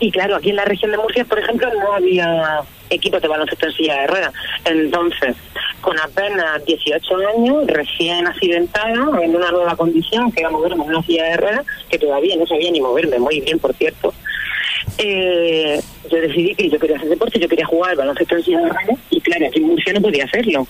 y 0.00 0.10
claro, 0.10 0.36
aquí 0.36 0.50
en 0.50 0.56
la 0.56 0.64
región 0.64 0.90
de 0.90 0.98
Murcia, 0.98 1.24
por 1.24 1.38
ejemplo, 1.38 1.68
no 1.72 1.92
había 1.92 2.60
equipos 2.90 3.22
de 3.22 3.28
baloncesto 3.28 3.66
en 3.66 3.72
silla 3.72 4.00
de 4.00 4.06
ruedas. 4.08 4.32
Entonces, 4.64 5.36
con 5.80 5.98
apenas 5.98 6.64
18 6.64 7.16
años, 7.36 7.66
recién 7.66 8.26
accidentada, 8.26 8.90
en 9.22 9.36
una 9.36 9.50
nueva 9.50 9.76
condición, 9.76 10.32
que 10.32 10.40
era 10.40 10.50
moverme 10.50 10.84
en 10.84 10.90
una 10.90 11.02
silla 11.02 11.24
de 11.24 11.36
ruedas, 11.36 11.66
que 11.88 11.98
todavía 11.98 12.36
no 12.36 12.46
sabía 12.46 12.70
ni 12.70 12.80
moverme, 12.80 13.18
muy 13.18 13.40
bien, 13.40 13.58
por 13.58 13.74
cierto, 13.74 14.12
eh, 14.98 15.80
yo 16.10 16.20
decidí 16.20 16.54
que 16.54 16.68
yo 16.68 16.78
quería 16.78 16.96
hacer 16.96 17.08
deporte, 17.08 17.38
yo 17.38 17.48
quería 17.48 17.66
jugar 17.66 17.96
baloncesto 17.96 18.36
en 18.36 18.42
silla 18.42 18.60
de 18.60 18.68
ruedas, 18.68 18.98
y 19.10 19.20
claro, 19.20 19.46
aquí 19.46 19.60
en 19.60 19.66
Murcia 19.68 19.92
no 19.92 20.00
podía 20.00 20.24
hacerlo. 20.24 20.66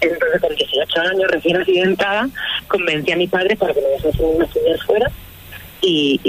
Entonces, 0.00 0.40
con 0.40 0.54
18 0.54 1.00
años, 1.00 1.30
recién 1.30 1.56
accidentada, 1.56 2.28
convencí 2.68 3.12
a 3.12 3.16
mis 3.16 3.30
padres 3.30 3.58
para 3.58 3.74
que 3.74 3.80
me 3.80 3.88
dejasen 3.88 4.42
estudiar 4.42 4.78
fuera 4.80 5.10
y, 5.80 6.20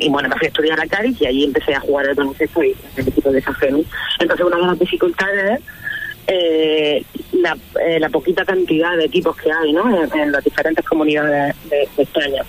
y, 0.00 0.08
bueno, 0.08 0.28
me 0.28 0.36
fui 0.36 0.46
a 0.46 0.48
estudiar 0.48 0.80
a 0.80 0.86
Cádiz 0.86 1.20
y 1.20 1.26
allí 1.26 1.44
empecé 1.44 1.74
a 1.74 1.80
jugar 1.80 2.08
al 2.08 2.14
baloncesto 2.14 2.62
y 2.62 2.70
en 2.70 2.76
el 2.96 3.08
equipo 3.08 3.30
de 3.30 3.42
Safemi. 3.42 3.84
Entonces, 4.18 4.46
una 4.46 4.56
de 4.56 4.62
las 4.62 4.78
dificultades 4.78 5.60
es 5.60 5.64
eh, 6.26 7.04
la, 7.32 7.56
eh, 7.86 7.98
la 7.98 8.08
poquita 8.08 8.44
cantidad 8.44 8.96
de 8.96 9.06
equipos 9.06 9.36
que 9.36 9.50
hay 9.50 9.72
¿no? 9.72 10.04
en, 10.14 10.32
las 10.32 10.44
diferentes 10.44 10.84
comunidades 10.84 11.54
de, 11.70 11.88
España. 12.02 12.42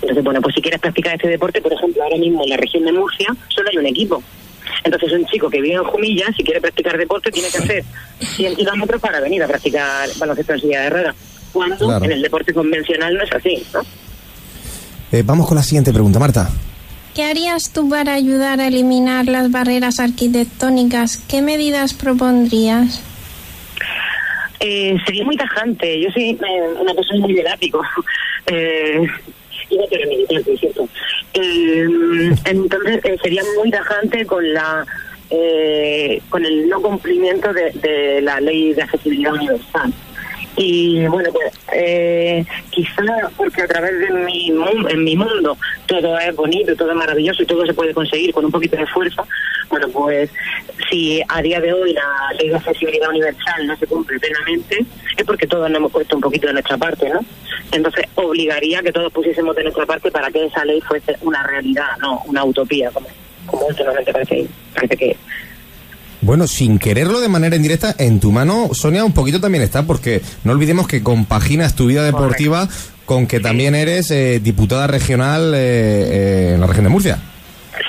Entonces, 0.00 0.24
bueno, 0.24 0.40
pues 0.40 0.54
si 0.54 0.62
quieres 0.62 0.80
practicar 0.80 1.14
este 1.14 1.28
deporte, 1.28 1.60
por 1.60 1.72
ejemplo, 1.72 2.02
ahora 2.02 2.16
mismo 2.16 2.42
en 2.42 2.50
la 2.50 2.56
región 2.56 2.84
de 2.84 2.92
Murcia 2.92 3.28
solo 3.48 3.68
hay 3.70 3.76
un 3.76 3.86
equipo. 3.86 4.22
Entonces, 4.84 5.12
un 5.12 5.26
chico 5.26 5.50
que 5.50 5.60
vive 5.60 5.74
en 5.74 5.84
Jumilla, 5.84 6.26
si 6.34 6.42
quiere 6.42 6.60
practicar 6.60 6.96
deporte, 6.96 7.30
tiene 7.30 7.50
que 7.50 7.58
hacer 7.58 7.84
100 8.20 8.56
kilómetros 8.56 9.00
para 9.00 9.20
venir 9.20 9.42
a 9.42 9.48
practicar 9.48 10.08
baloncesto 10.18 10.54
en 10.54 10.60
silla 10.60 10.82
de 10.82 10.90
ruedas. 10.90 11.16
Cuando 11.52 11.96
en 12.02 12.12
el 12.12 12.22
deporte 12.22 12.54
convencional 12.54 13.14
no 13.14 13.22
es 13.22 13.32
así, 13.32 13.62
¿no? 13.74 13.80
Eh, 15.12 15.22
vamos 15.24 15.48
con 15.48 15.56
la 15.56 15.62
siguiente 15.62 15.92
pregunta, 15.92 16.18
Marta. 16.18 16.50
¿Qué 17.14 17.24
harías 17.24 17.72
tú 17.72 17.88
para 17.88 18.14
ayudar 18.14 18.60
a 18.60 18.68
eliminar 18.68 19.26
las 19.26 19.50
barreras 19.50 19.98
arquitectónicas? 19.98 21.16
¿Qué 21.28 21.42
medidas 21.42 21.92
propondrías? 21.94 23.02
Eh, 24.60 24.94
sería 25.06 25.24
muy 25.24 25.36
tajante. 25.36 26.00
Yo 26.00 26.10
soy 26.10 26.30
eh, 26.30 26.38
una 26.80 26.94
persona 26.94 27.20
muy 27.20 27.34
lápico. 27.34 27.82
Eh, 28.46 29.06
iba 29.68 29.84
a 29.84 30.06
militar, 30.08 30.42
por 30.42 30.58
cierto. 30.58 30.88
entonces 32.46 33.20
sería 33.22 33.42
muy 33.56 33.70
tajante 33.70 34.26
con 34.26 34.52
la 34.52 34.84
con 36.30 36.44
el 36.44 36.68
no 36.68 36.80
cumplimiento 36.80 37.52
de, 37.52 37.70
de 37.70 38.22
la 38.22 38.40
ley 38.40 38.72
de 38.72 38.82
accesibilidad 38.82 39.34
universal. 39.34 39.92
Y 40.56 41.06
bueno, 41.06 41.30
pues 41.32 41.52
eh, 41.72 42.44
quizá 42.70 43.30
porque 43.36 43.62
a 43.62 43.68
través 43.68 43.98
de 44.00 44.10
mi, 44.10 44.52
en 44.88 45.04
mi 45.04 45.16
mundo 45.16 45.56
todo 45.86 46.18
es 46.18 46.34
bonito, 46.34 46.74
todo 46.76 46.90
es 46.90 46.96
maravilloso 46.96 47.42
y 47.42 47.46
todo 47.46 47.64
se 47.64 47.74
puede 47.74 47.94
conseguir 47.94 48.32
con 48.32 48.44
un 48.44 48.50
poquito 48.50 48.76
de 48.76 48.82
esfuerzo, 48.82 49.26
bueno, 49.68 49.88
pues 49.88 50.30
si 50.90 51.22
a 51.28 51.40
día 51.40 51.60
de 51.60 51.72
hoy 51.72 51.92
la 51.92 52.32
ley 52.38 52.48
de 52.48 52.56
accesibilidad 52.56 53.08
universal 53.08 53.66
no 53.66 53.76
se 53.76 53.86
cumple 53.86 54.18
plenamente, 54.18 54.84
es 55.16 55.24
porque 55.24 55.46
todos 55.46 55.70
nos 55.70 55.78
hemos 55.78 55.92
puesto 55.92 56.16
un 56.16 56.22
poquito 56.22 56.48
de 56.48 56.54
nuestra 56.54 56.76
parte, 56.76 57.08
¿no? 57.08 57.20
Entonces 57.70 58.04
obligaría 58.16 58.82
que 58.82 58.92
todos 58.92 59.12
pusiésemos 59.12 59.54
de 59.54 59.62
nuestra 59.62 59.86
parte 59.86 60.10
para 60.10 60.30
que 60.30 60.44
esa 60.44 60.64
ley 60.64 60.80
fuese 60.80 61.16
una 61.20 61.44
realidad, 61.44 61.96
no 62.00 62.22
una 62.26 62.44
utopía, 62.44 62.90
como, 62.90 63.06
como 63.46 63.66
últimamente 63.66 64.12
parece, 64.12 64.46
parece 64.74 64.96
que 64.96 65.16
bueno, 66.22 66.46
sin 66.46 66.78
quererlo 66.78 67.20
de 67.20 67.28
manera 67.28 67.56
indirecta, 67.56 67.94
en 67.98 68.20
tu 68.20 68.30
mano, 68.30 68.70
Sonia, 68.72 69.04
un 69.04 69.12
poquito 69.12 69.40
también 69.40 69.64
está, 69.64 69.84
porque 69.84 70.20
no 70.44 70.52
olvidemos 70.52 70.86
que 70.86 71.02
compaginas 71.02 71.74
tu 71.74 71.86
vida 71.86 72.04
deportiva 72.04 72.68
con 73.10 73.26
que 73.26 73.40
también 73.40 73.74
eres 73.74 74.10
eh, 74.12 74.38
diputada 74.40 74.86
regional 74.86 75.52
eh, 75.52 75.58
eh, 75.58 76.52
en 76.54 76.60
la 76.60 76.66
región 76.66 76.84
de 76.84 76.90
Murcia. 76.90 77.18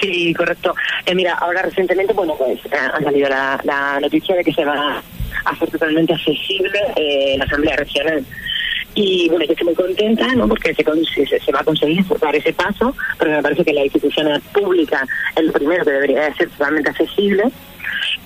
Sí, 0.01 0.33
correcto. 0.33 0.73
mira, 1.13 1.33
ahora 1.33 1.61
recientemente, 1.61 2.13
bueno, 2.13 2.33
pues 2.37 2.59
ha 2.73 3.03
salido 3.03 3.29
la, 3.29 3.99
noticia 4.01 4.35
de 4.35 4.43
que 4.43 4.53
se 4.53 4.65
va 4.65 5.03
a 5.45 5.49
hacer 5.51 5.69
totalmente 5.69 6.13
accesible 6.13 6.79
la 7.37 7.43
Asamblea 7.45 7.75
Regional. 7.75 8.25
Y 8.95 9.29
bueno, 9.29 9.45
yo 9.45 9.51
estoy 9.51 9.65
muy 9.67 9.75
contenta, 9.75 10.27
¿no? 10.33 10.47
Porque 10.47 10.73
se, 10.73 11.39
se, 11.39 11.51
va 11.51 11.59
a 11.59 11.63
conseguir 11.63 12.03
dar 12.19 12.35
ese 12.35 12.51
paso, 12.53 12.95
pero 13.19 13.31
me 13.31 13.43
parece 13.43 13.63
que 13.63 13.73
la 13.73 13.83
institución 13.83 14.41
pública 14.53 15.05
es 15.35 15.43
lo 15.43 15.53
primero 15.53 15.85
que 15.85 15.91
debería 15.91 16.33
ser 16.35 16.49
totalmente 16.49 16.89
accesible 16.89 17.43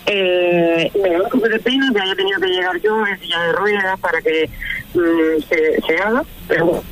eh, 0.07 0.91
me 1.01 1.09
da 1.09 1.21
un 1.23 1.29
poco 1.29 1.47
de 1.49 1.59
pena 1.59 1.91
que 1.93 1.99
haya 1.99 2.15
tenido 2.15 2.39
que 2.39 2.47
llegar 2.47 2.79
yo 2.81 3.05
en 3.07 3.19
silla 3.19 3.41
de 3.41 3.51
ruedas 3.53 3.99
para 3.99 4.21
que 4.21 4.49
mm, 4.93 5.85
se, 5.87 5.97
haga, 5.97 6.23
pero 6.47 6.83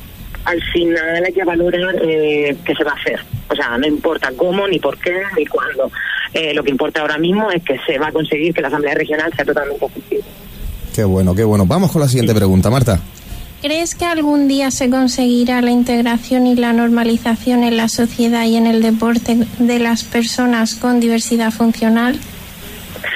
al 0.45 0.61
final 0.71 1.23
hay 1.23 1.33
que 1.33 1.43
valorar 1.43 1.95
eh, 2.01 2.55
qué 2.65 2.75
se 2.75 2.83
va 2.83 2.91
a 2.91 2.95
hacer. 2.95 3.19
O 3.49 3.55
sea, 3.55 3.77
no 3.77 3.87
importa 3.87 4.31
cómo, 4.35 4.67
ni 4.67 4.79
por 4.79 4.97
qué, 4.97 5.21
ni 5.37 5.45
cuándo. 5.45 5.91
Eh, 6.33 6.53
lo 6.53 6.63
que 6.63 6.71
importa 6.71 7.01
ahora 7.01 7.17
mismo 7.19 7.51
es 7.51 7.63
que 7.63 7.77
se 7.85 7.99
va 7.99 8.07
a 8.07 8.11
conseguir 8.11 8.53
que 8.53 8.61
la 8.61 8.69
Asamblea 8.69 8.95
Regional 8.95 9.31
sea 9.35 9.45
totalmente 9.45 9.85
efectiva. 9.85 10.23
Qué 10.95 11.03
bueno, 11.03 11.35
qué 11.35 11.43
bueno. 11.43 11.65
Vamos 11.65 11.91
con 11.91 12.01
la 12.01 12.07
siguiente 12.07 12.33
pregunta, 12.33 12.69
Marta. 12.71 12.99
¿Crees 13.61 13.95
que 13.95 14.05
algún 14.05 14.47
día 14.47 14.71
se 14.71 14.89
conseguirá 14.89 15.61
la 15.61 15.71
integración 15.71 16.47
y 16.47 16.55
la 16.55 16.73
normalización 16.73 17.63
en 17.63 17.77
la 17.77 17.87
sociedad 17.87 18.43
y 18.45 18.57
en 18.57 18.67
el 18.67 18.81
deporte 18.81 19.37
de 19.59 19.79
las 19.79 20.03
personas 20.03 20.75
con 20.75 20.99
diversidad 20.99 21.51
funcional? 21.51 22.19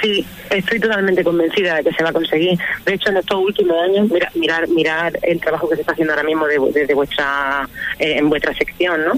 Sí, 0.02 0.24
estoy 0.50 0.80
totalmente 0.80 1.24
convencida 1.24 1.76
de 1.76 1.84
que 1.84 1.92
se 1.92 2.02
va 2.02 2.10
a 2.10 2.12
conseguir. 2.12 2.58
De 2.84 2.94
hecho, 2.94 3.10
en 3.10 3.18
estos 3.18 3.38
últimos 3.38 3.76
años, 3.82 4.10
mira, 4.10 4.30
mirar, 4.34 4.68
mirar 4.68 5.18
el 5.22 5.40
trabajo 5.40 5.68
que 5.68 5.76
se 5.76 5.80
está 5.82 5.92
haciendo 5.92 6.12
ahora 6.12 6.24
mismo 6.24 6.46
desde 6.46 6.94
vuestra, 6.94 7.68
eh, 7.98 8.16
en 8.18 8.28
vuestra 8.28 8.54
sección, 8.54 9.04
¿no? 9.04 9.12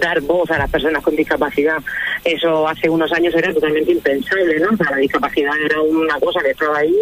dar 0.00 0.20
voz 0.22 0.50
a 0.50 0.58
las 0.58 0.70
personas 0.70 1.02
con 1.02 1.14
discapacidad. 1.14 1.78
Eso 2.24 2.66
hace 2.66 2.88
unos 2.88 3.12
años 3.12 3.34
era 3.34 3.52
totalmente 3.52 3.92
impensable, 3.92 4.58
¿no? 4.58 4.70
O 4.70 4.90
la 4.90 4.96
discapacidad 4.96 5.52
era 5.64 5.80
una 5.80 6.18
cosa 6.18 6.40
que 6.40 6.50
estaba 6.50 6.78
ahí 6.78 6.96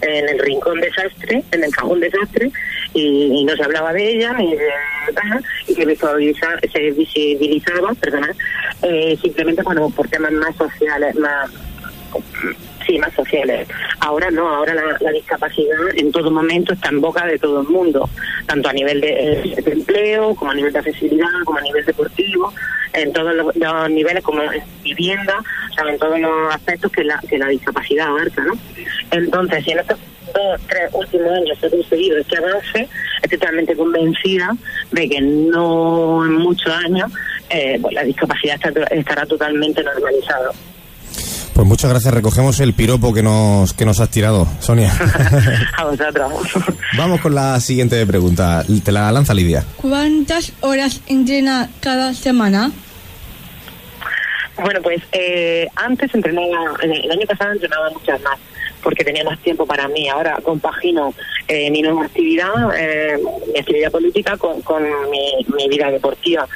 en 0.00 0.28
el 0.28 0.38
rincón 0.38 0.80
desastre, 0.80 1.42
en 1.50 1.64
el 1.64 1.70
cajón 1.70 2.00
desastre, 2.00 2.50
y, 2.94 3.44
no 3.44 3.56
se 3.56 3.64
hablaba 3.64 3.92
de 3.92 4.08
ella 4.08 4.32
ni 4.34 4.54
de 4.54 4.68
y 5.66 5.74
que 5.74 5.96
se 6.72 6.90
visibilizaba, 6.92 7.92
perdona, 7.94 8.32
eh, 8.82 9.18
simplemente 9.20 9.62
bueno, 9.62 9.90
por 9.90 10.08
temas 10.08 10.32
más 10.32 10.54
sociales, 10.56 11.14
más 11.16 11.50
sí, 12.86 12.98
más 12.98 13.12
sociales. 13.14 13.68
Ahora 14.00 14.30
no, 14.30 14.48
ahora 14.48 14.74
la, 15.00 15.10
discapacidad 15.10 15.76
en 15.94 16.10
todo 16.12 16.30
momento 16.30 16.72
está 16.72 16.88
en 16.88 17.00
boca 17.00 17.26
de 17.26 17.38
todo 17.38 17.60
el 17.60 17.68
mundo, 17.68 18.08
tanto 18.46 18.68
a 18.68 18.72
nivel 18.72 19.00
de, 19.00 19.54
empleo, 19.66 20.34
como 20.34 20.50
a 20.50 20.54
nivel 20.54 20.72
de 20.72 20.78
accesibilidad, 20.78 21.28
como 21.44 21.58
a 21.58 21.62
nivel 21.62 21.84
deportivo, 21.84 22.52
en 22.92 23.12
todos 23.12 23.34
los, 23.34 23.90
niveles, 23.90 24.22
como 24.22 24.42
en 24.42 24.62
vivienda, 24.82 25.38
en 25.86 25.98
todos 25.98 26.18
los 26.18 26.54
aspectos 26.54 26.92
que 26.92 27.04
la, 27.04 27.20
que 27.28 27.38
la 27.38 27.48
discapacidad 27.48 28.08
abarca, 28.08 28.42
¿no? 28.44 28.54
Entonces, 29.10 29.64
si 29.64 29.72
en 29.72 29.78
estos 29.78 29.98
dos, 30.34 30.60
tres 30.68 30.90
últimos 30.92 31.30
años 31.30 31.58
se 31.58 31.66
ha 31.66 31.70
conseguido 31.70 32.18
este 32.18 32.38
avance, 32.38 32.88
estoy 33.22 33.38
totalmente 33.38 33.76
convencida 33.76 34.50
de 34.90 35.08
que 35.08 35.20
no 35.20 36.24
en 36.24 36.32
muchos 36.32 36.72
años 36.72 37.10
eh, 37.50 37.78
pues 37.80 37.94
la 37.94 38.02
discapacidad 38.02 38.58
estará 38.90 39.26
totalmente 39.26 39.82
normalizada. 39.82 40.52
Pues 41.54 41.66
muchas 41.66 41.90
gracias, 41.90 42.14
recogemos 42.14 42.60
el 42.60 42.72
piropo 42.72 43.12
que 43.12 43.22
nos, 43.22 43.74
que 43.74 43.84
nos 43.84 44.00
has 44.00 44.08
tirado, 44.08 44.46
Sonia. 44.60 44.92
a 45.76 45.84
vosotros. 45.84 46.32
Vamos 46.96 47.20
con 47.20 47.34
la 47.34 47.60
siguiente 47.60 48.04
pregunta, 48.06 48.64
te 48.82 48.92
la 48.92 49.12
lanza 49.12 49.34
Lidia. 49.34 49.64
¿Cuántas 49.76 50.52
horas 50.60 51.00
entrena 51.08 51.68
cada 51.80 52.14
semana? 52.14 52.72
Bueno, 54.56 54.80
pues 54.82 55.02
eh, 55.12 55.66
antes 55.76 56.14
entrenaba, 56.14 56.74
el 56.82 57.10
año 57.10 57.26
pasado 57.26 57.52
entrenaba 57.52 57.90
muchas 57.90 58.20
más, 58.22 58.38
porque 58.82 59.04
tenía 59.04 59.24
más 59.24 59.38
tiempo 59.40 59.66
para 59.66 59.88
mí. 59.88 60.08
Ahora 60.08 60.38
compagino 60.42 61.14
eh, 61.48 61.70
mi 61.70 61.82
nueva 61.82 62.04
actividad, 62.04 62.52
eh, 62.76 63.18
mi 63.52 63.58
actividad 63.58 63.90
política 63.90 64.36
con, 64.36 64.60
con 64.62 64.82
mi, 65.10 65.46
mi, 65.56 65.68
vida 65.68 65.90
deportiva. 65.90 66.46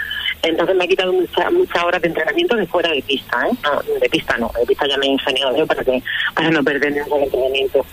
Entonces 0.43 0.77
me 0.77 0.85
ha 0.85 0.89
quitado 0.89 1.13
muchas 1.13 1.85
horas 1.85 2.01
de 2.03 2.09
entrenamiento 2.09 2.57
de 2.57 2.67
fuera 2.67 2.91
de 2.91 3.03
pista, 3.03 3.47
¿eh? 3.49 3.57
No, 3.63 3.99
de 4.01 4.09
pista 4.09 4.37
no, 4.37 4.51
de 4.59 4.67
pista 4.67 4.87
ya 4.87 4.97
me 4.99 5.07
he 5.07 5.11
ingeniado 5.11 5.67
para, 5.67 5.83
que, 5.83 6.03
para 6.35 6.51
no 6.51 6.63
perder 6.63 6.93
ningún 6.93 7.23
entrenamiento. 7.23 7.85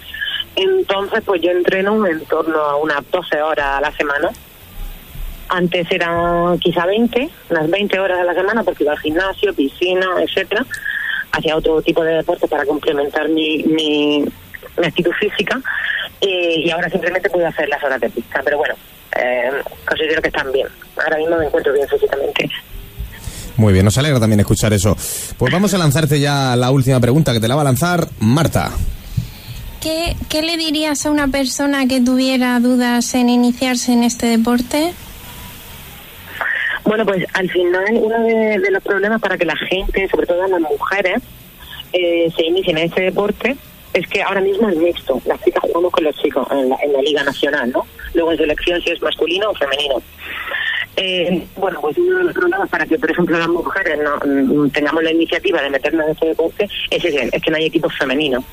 Entonces, 0.56 1.24
pues 1.26 1.42
yo 1.42 1.52
entreno 1.52 2.06
en 2.06 2.24
torno 2.26 2.60
a 2.60 2.76
unas 2.76 3.10
12 3.10 3.42
horas 3.42 3.66
a 3.66 3.82
la 3.82 3.92
semana 3.94 4.30
antes 5.54 5.86
eran 5.92 6.58
quizá 6.60 6.86
20, 6.86 7.30
unas 7.50 7.70
20 7.70 8.00
horas 8.00 8.20
a 8.20 8.24
la 8.24 8.34
semana 8.34 8.64
porque 8.64 8.84
iba 8.84 8.94
al 8.94 9.00
gimnasio, 9.00 9.54
piscina, 9.54 10.08
etcétera. 10.20 10.66
Hacía 11.32 11.56
otro 11.56 11.82
tipo 11.82 12.04
de 12.04 12.16
deporte 12.16 12.48
para 12.48 12.66
complementar 12.66 13.30
mi, 13.30 13.64
mi, 13.64 14.26
mi 14.78 14.88
actitud 14.88 15.12
física 15.12 15.60
eh, 16.22 16.56
y 16.58 16.72
ahora 16.72 16.90
simplemente 16.90 17.30
puedo 17.30 17.46
hacer 17.48 17.70
las 17.70 17.84
horas 17.84 18.02
de 18.02 18.10
pista. 18.10 18.42
Pero 18.44 18.58
bueno, 18.58 18.76
eh, 19.16 19.52
considero 19.88 20.22
que 20.22 20.30
están 20.30 20.52
bien. 20.52 20.68
Ahora 21.04 21.18
mismo 21.18 21.38
me 21.38 21.46
encuentro 21.46 21.74
bien 21.74 21.88
físicamente. 21.88 22.50
Muy 23.58 23.74
bien, 23.74 23.86
nos 23.86 23.98
alegra 23.98 24.20
también 24.20 24.40
escuchar 24.40 24.74
eso. 24.74 24.96
Pues 25.38 25.54
vamos 25.54 25.74
a 25.74 25.78
lanzarte 25.78 26.20
ya 26.20 26.56
la 26.56 26.72
última 26.72 27.00
pregunta 27.00 27.34
que 27.34 27.40
te 27.40 27.48
la 27.48 27.56
va 27.56 27.62
a 27.62 27.66
lanzar 27.66 28.08
Marta. 28.20 28.72
¿Qué, 29.82 30.16
¿Qué 30.30 30.42
le 30.42 30.58
dirías 30.58 31.06
a 31.06 31.12
una 31.12 31.28
persona 31.28 31.86
que 31.88 32.02
tuviera 32.02 32.60
dudas 32.60 33.14
en 33.16 33.30
iniciarse 33.30 33.92
en 33.92 34.04
este 34.04 34.28
deporte? 34.28 34.94
Bueno, 36.86 37.06
pues 37.06 37.26
al 37.34 37.50
final 37.50 37.86
uno 37.94 38.20
de, 38.24 38.60
de, 38.60 38.72
los 38.72 38.84
problemas 38.84 39.22
para 39.22 39.38
que 39.38 39.46
la 39.46 39.56
gente, 39.56 40.08
sobre 40.10 40.26
todo 40.26 40.48
las 40.48 40.60
mujeres, 40.60 41.22
eh, 41.92 42.32
se 42.36 42.44
inicien 42.46 42.78
en 42.78 42.86
este 42.86 43.02
deporte 43.04 43.56
es 43.94 44.08
que 44.08 44.22
ahora 44.24 44.42
mismo 44.42 44.70
es 44.70 44.76
mixto. 44.78 45.22
Las 45.26 45.42
chicas 45.44 45.62
jugamos 45.62 45.92
con 45.92 46.04
los 46.04 46.16
chicos 46.18 46.48
en 46.52 46.70
la, 46.70 46.78
en 46.84 46.94
la 46.94 47.02
Liga 47.02 47.24
Nacional, 47.24 47.72
¿no? 47.72 47.86
Luego 48.14 48.32
en 48.32 48.38
selección 48.38 48.82
si 48.82 48.92
es 48.92 49.02
masculino 49.02 49.50
o 49.50 49.54
femenino. 49.54 50.02
Eh, 50.96 51.44
bueno, 51.58 51.80
pues 51.82 51.98
uno 51.98 52.20
de 52.20 52.24
los 52.26 52.34
problemas 52.34 52.70
para 52.70 52.86
que, 52.86 53.00
por 53.00 53.10
ejemplo, 53.10 53.38
las 53.38 53.48
mujeres 53.48 53.98
no 54.26 54.70
tengamos 54.70 55.04
la 55.04 55.12
iniciativa 55.12 55.62
de 55.62 55.70
meternos 55.70 56.06
en 56.06 56.12
este 56.12 56.28
deporte 56.28 56.70
es 56.90 57.02
que 57.42 57.52
no 57.52 57.58
hay 57.58 57.66
equipos 57.66 57.98
femeninos. 57.98 58.44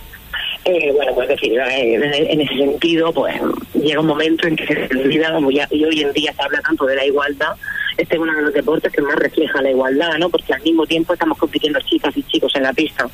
Eh, 0.65 0.93
bueno, 0.95 1.15
pues 1.15 1.29
decir, 1.29 1.59
en, 1.59 2.03
en, 2.03 2.41
ese 2.41 2.55
sentido, 2.55 3.13
pues 3.13 3.35
llega 3.75 4.01
un 4.01 4.07
momento 4.07 4.47
en 4.47 4.57
que 4.57 4.67
se 4.67 4.99
olvida, 4.99 5.39
y 5.71 5.85
hoy 5.85 6.03
en 6.03 6.13
día 6.13 6.33
se 6.35 6.43
habla 6.43 6.61
tanto 6.61 6.85
de 6.85 6.97
la 6.97 7.05
igualdad, 7.07 7.55
este 7.97 8.17
es 8.17 8.21
uno 8.21 8.35
de 8.35 8.43
los 8.43 8.53
deportes 8.53 8.93
que 8.93 9.01
más 9.01 9.17
refleja 9.17 9.63
la 9.63 9.71
igualdad, 9.71 10.19
¿no? 10.19 10.29
Porque 10.29 10.53
al 10.53 10.63
mismo 10.63 10.87
tiempo 10.87 11.15
estamos 11.15 11.39
compitiendo 11.39 11.81
chicas 11.81 12.15
y 12.17 12.23
chicos 12.25 12.53
en 12.57 12.65
la 12.65 12.73
pista. 12.73 13.07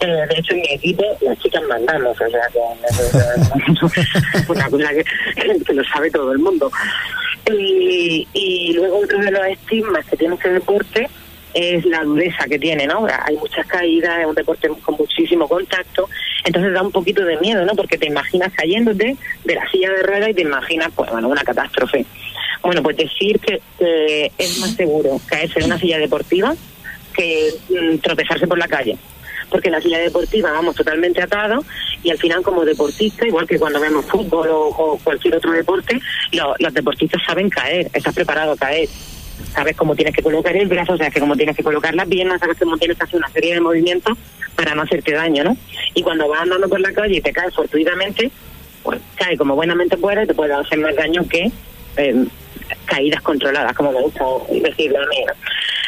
Eh, 0.00 0.06
de 0.06 0.38
hecho, 0.38 0.54
en 0.54 0.60
mi 0.62 0.72
equipo 0.72 1.04
las 1.20 1.38
chicas 1.38 1.62
mandamos, 1.68 2.18
o 2.20 2.30
sea, 2.30 2.48
que 2.52 3.72
es 3.72 4.48
una 4.48 4.68
cosa 4.70 4.88
que, 4.94 5.74
lo 5.74 5.84
sabe 5.84 6.10
todo 6.10 6.32
el 6.32 6.38
mundo. 6.38 6.70
Y, 7.50 8.26
y 8.32 8.72
luego 8.74 8.98
otro 8.98 9.18
de 9.18 9.30
los 9.30 9.44
estigmas 9.46 10.06
que 10.06 10.16
tiene 10.16 10.34
este 10.34 10.52
deporte 10.52 11.08
es 11.54 11.84
la 11.84 12.02
dureza 12.02 12.44
que 12.46 12.58
tiene, 12.58 12.86
¿no? 12.86 13.06
Hay 13.06 13.36
muchas 13.36 13.66
caídas, 13.66 14.20
es 14.20 14.26
un 14.26 14.34
deporte 14.34 14.68
con 14.82 14.96
muchísimo 14.96 15.48
contacto, 15.48 16.08
entonces 16.44 16.72
da 16.72 16.82
un 16.82 16.92
poquito 16.92 17.24
de 17.24 17.36
miedo, 17.38 17.64
¿no? 17.64 17.74
Porque 17.74 17.98
te 17.98 18.06
imaginas 18.06 18.52
cayéndote 18.52 19.16
de 19.44 19.54
la 19.54 19.68
silla 19.70 19.90
de 19.90 20.02
ruedas 20.02 20.30
y 20.30 20.34
te 20.34 20.42
imaginas, 20.42 20.90
pues, 20.94 21.10
bueno, 21.10 21.28
una 21.28 21.42
catástrofe. 21.42 22.06
Bueno, 22.62 22.82
pues 22.82 22.96
decir 22.96 23.40
que 23.40 23.60
es 24.38 24.58
más 24.60 24.74
seguro 24.74 25.20
caerse 25.26 25.60
de 25.60 25.66
una 25.66 25.78
silla 25.78 25.98
deportiva 25.98 26.54
que 27.12 27.50
mm, 27.68 27.98
tropezarse 27.98 28.46
por 28.46 28.58
la 28.58 28.68
calle. 28.68 28.96
Porque 29.52 29.68
en 29.68 29.72
la 29.72 29.80
silla 29.80 29.98
deportiva 29.98 30.50
vamos 30.50 30.74
totalmente 30.74 31.22
atados 31.22 31.64
y 32.02 32.10
al 32.10 32.18
final 32.18 32.42
como 32.42 32.64
deportista, 32.64 33.26
igual 33.26 33.46
que 33.46 33.58
cuando 33.58 33.78
vemos 33.80 34.04
fútbol 34.06 34.48
o, 34.50 34.98
cualquier 35.04 35.36
otro 35.36 35.52
deporte, 35.52 36.00
lo, 36.32 36.54
los 36.58 36.74
deportistas 36.74 37.20
saben 37.26 37.48
caer, 37.50 37.88
estás 37.92 38.14
preparado 38.14 38.52
a 38.52 38.56
caer 38.56 38.88
sabes 39.54 39.76
cómo 39.76 39.94
tienes 39.94 40.14
que 40.14 40.22
colocar 40.22 40.56
el 40.56 40.68
brazo, 40.68 40.96
sabes 40.96 41.12
que 41.12 41.20
cómo 41.20 41.36
tienes 41.36 41.56
que 41.56 41.62
colocar 41.62 41.94
las 41.94 42.08
piernas, 42.08 42.40
sabes 42.40 42.58
cómo 42.58 42.76
tienes 42.78 42.96
que 42.96 43.04
hacer 43.04 43.18
una 43.18 43.28
serie 43.28 43.54
de 43.54 43.60
movimientos 43.60 44.16
para 44.56 44.74
no 44.74 44.82
hacerte 44.82 45.12
daño, 45.12 45.44
¿no? 45.44 45.56
Y 45.94 46.02
cuando 46.02 46.28
vas 46.28 46.42
andando 46.42 46.68
por 46.68 46.80
la 46.80 46.92
calle 46.92 47.16
y 47.16 47.20
te 47.20 47.32
caes 47.32 47.54
fortuitamente, 47.54 48.30
pues 48.82 49.00
cae 49.16 49.36
como 49.36 49.54
buenamente 49.54 49.96
puedes, 49.96 50.26
te 50.26 50.34
puede 50.34 50.52
hacer 50.54 50.78
más 50.78 50.94
daño 50.96 51.26
que 51.28 51.50
eh, 51.96 52.24
caídas 52.86 53.22
controladas, 53.22 53.74
como 53.74 53.92
me 53.92 54.00
gusta 54.00 54.24
decirlo 54.50 54.98
a 54.98 55.06
mí. 55.06 55.24
¿no? 55.26 55.32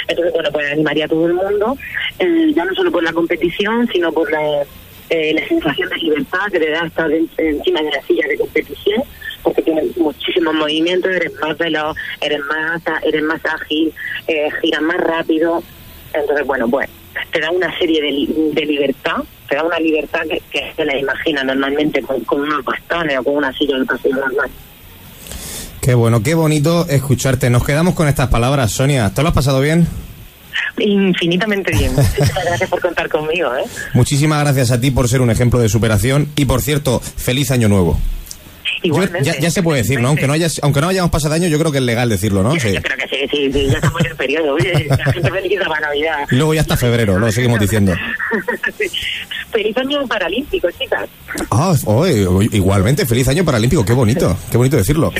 Entonces, 0.09 0.35
bueno, 0.35 0.51
pues 0.53 0.73
animaría 0.73 1.07
a 1.07 1.09
todo 1.09 1.27
el 1.27 1.35
mundo, 1.35 1.77
eh, 2.19 2.53
ya 2.55 2.65
no 2.65 2.75
solo 2.75 2.91
por 2.93 3.03
la 3.03 3.13
competición, 3.13 3.89
sino 3.93 4.13
por 4.13 4.31
la, 4.31 4.63
eh, 5.11 5.35
la 5.35 5.47
sensación 5.49 5.89
de 5.91 5.97
libertad 5.97 6.47
que 6.51 6.61
te 6.61 6.71
da 6.71 6.87
estar 6.87 7.11
en, 7.11 7.29
encima 7.39 7.83
de 7.83 7.91
la 7.91 8.03
silla 8.03 8.27
de 8.29 8.39
competición 8.39 9.03
porque 9.45 9.63
tienes 9.63 9.97
muchísimos 9.97 10.55
movimientos, 10.55 11.13
eres 11.13 11.33
más 11.41 11.57
veloz, 11.59 11.97
eres 12.21 12.41
más, 12.41 12.83
eres 13.05 13.23
más 13.23 13.41
ágil, 13.45 13.93
eh, 14.27 14.49
giras 14.61 14.83
más 14.83 14.97
rápido. 14.97 15.63
Entonces, 16.13 16.47
bueno, 16.47 16.69
pues 16.69 16.89
te 17.31 17.41
da 17.41 17.51
una 17.51 17.77
serie 17.79 18.01
de, 18.01 18.53
de 18.53 18.67
libertad, 18.67 19.19
te 19.49 19.57
da 19.57 19.65
una 19.65 19.79
libertad 19.79 20.23
que, 20.23 20.43
que 20.51 20.73
se 20.75 20.85
la 20.85 20.97
imagina 20.97 21.45
normalmente 21.45 22.03
con, 22.03 22.21
con, 22.25 22.41
unos 22.41 22.65
bastones 22.65 23.19
o 23.19 23.23
con 23.23 23.37
una 23.37 23.53
silla 23.53 23.79
de 23.79 23.85
paseo 23.85 24.17
normal. 24.17 24.51
Qué 25.81 25.95
bueno, 25.95 26.23
qué 26.23 26.35
bonito 26.35 26.87
escucharte. 26.89 27.51
Nos 27.51 27.65
quedamos 27.65 27.95
con 27.95 28.09
estas 28.09 28.29
palabras, 28.29 28.73
Sonia. 28.73 29.13
¿Te 29.15 29.23
lo 29.23 29.29
has 29.29 29.35
pasado 29.35 29.61
bien? 29.61 29.87
Infinitamente 30.79 31.73
bien. 31.73 31.93
Muchísimas 31.97 32.45
gracias 32.45 32.71
por 32.71 32.81
contar 32.81 33.09
conmigo. 33.09 33.55
¿eh? 33.55 33.65
Muchísimas 33.93 34.41
gracias 34.41 34.71
a 34.71 34.81
ti 34.81 34.91
por 34.91 35.09
ser 35.09 35.21
un 35.21 35.31
ejemplo 35.31 35.59
de 35.59 35.69
superación 35.69 36.29
y, 36.37 36.45
por 36.45 36.63
cierto, 36.63 37.01
feliz 37.01 37.51
año 37.51 37.69
nuevo. 37.69 37.99
Yo, 38.89 39.03
ya, 39.23 39.39
ya, 39.39 39.51
se 39.51 39.63
puede 39.63 39.83
decir, 39.83 40.01
¿no? 40.01 40.09
Aunque 40.09 40.27
no, 40.27 40.33
hayas, 40.33 40.61
aunque 40.63 40.81
no 40.81 40.89
hayamos 40.89 41.11
pasado 41.11 41.35
año, 41.35 41.49
yo 41.49 41.59
creo 41.59 41.73
que 41.73 41.79
es 41.79 41.85
legal 41.85 42.09
decirlo, 42.09 42.43
¿no? 42.43 42.55
Yo, 42.55 42.61
sí. 42.61 42.73
yo 42.75 42.83
creo 42.83 42.97
que 42.97 43.09
sí, 43.09 43.27
sí, 43.31 43.53
sí, 43.53 43.67
ya 43.67 43.75
estamos 43.75 44.01
en 44.03 44.07
el 44.09 44.17
periodo. 44.17 44.55
Oye, 44.55 44.87
la 44.89 45.13
gente 45.13 45.31
feliz 45.31 45.61
para 45.67 45.81
Navidad. 45.81 46.19
Luego 46.31 46.55
ya 46.55 46.61
está 46.61 46.77
febrero, 46.77 47.19
lo 47.19 47.33
seguimos 47.33 47.61
diciendo. 47.61 47.95
feliz 49.51 49.77
año 49.77 50.07
paralímpico, 50.07 50.69
chicas. 50.73 51.09
Ah, 51.51 51.75
oh, 51.87 52.07
igualmente, 52.07 53.07
feliz 53.07 53.29
año 53.29 53.45
paralímpico, 53.45 53.85
qué 53.85 53.93
bonito, 53.93 54.37
qué 54.51 54.57
bonito 54.57 54.77
decirlo. 54.77 55.13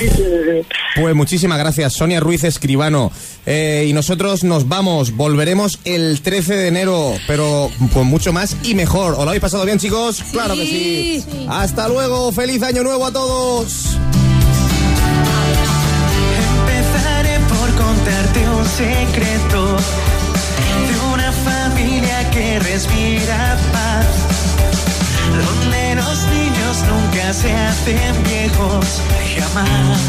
Pues 0.95 1.15
muchísimas 1.15 1.57
gracias, 1.57 1.93
Sonia 1.93 2.19
Ruiz 2.19 2.43
Escribano. 2.43 3.11
Eh, 3.45 3.85
y 3.87 3.93
nosotros 3.93 4.43
nos 4.43 4.67
vamos, 4.67 5.15
volveremos 5.15 5.79
el 5.85 6.21
13 6.21 6.55
de 6.55 6.67
enero, 6.67 7.13
pero 7.27 7.69
con 7.93 8.07
mucho 8.07 8.33
más 8.33 8.57
y 8.63 8.75
mejor. 8.75 9.13
¿Os 9.13 9.19
lo 9.19 9.29
habéis 9.29 9.41
pasado 9.41 9.65
bien, 9.65 9.79
chicos? 9.79 10.17
Sí, 10.17 10.23
claro 10.31 10.55
que 10.55 10.65
sí. 10.65 11.23
sí. 11.23 11.45
Hasta 11.49 11.87
luego, 11.87 12.31
feliz 12.31 12.61
año 12.63 12.83
nuevo 12.83 13.05
a 13.05 13.13
todos. 13.13 13.54
Empezaré 16.67 17.39
por 17.47 17.73
contarte 17.75 18.49
un 18.49 18.65
secreto 18.65 19.77
de 20.87 20.99
una 21.13 21.31
familia 21.31 22.29
que 22.31 22.59
respira 22.59 23.57
paz, 23.71 24.07
donde 25.31 25.95
los 25.95 26.27
niños 26.27 26.83
nunca 26.89 27.31
se 27.31 27.53
hacen 27.53 28.23
viejos, 28.23 29.01
jamás. 29.39 29.99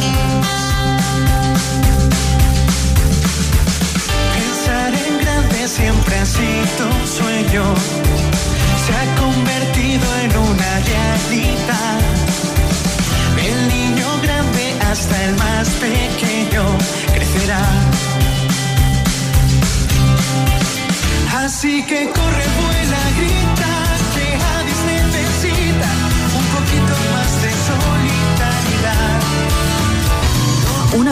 Que 21.97 22.11
corre, 22.11 22.46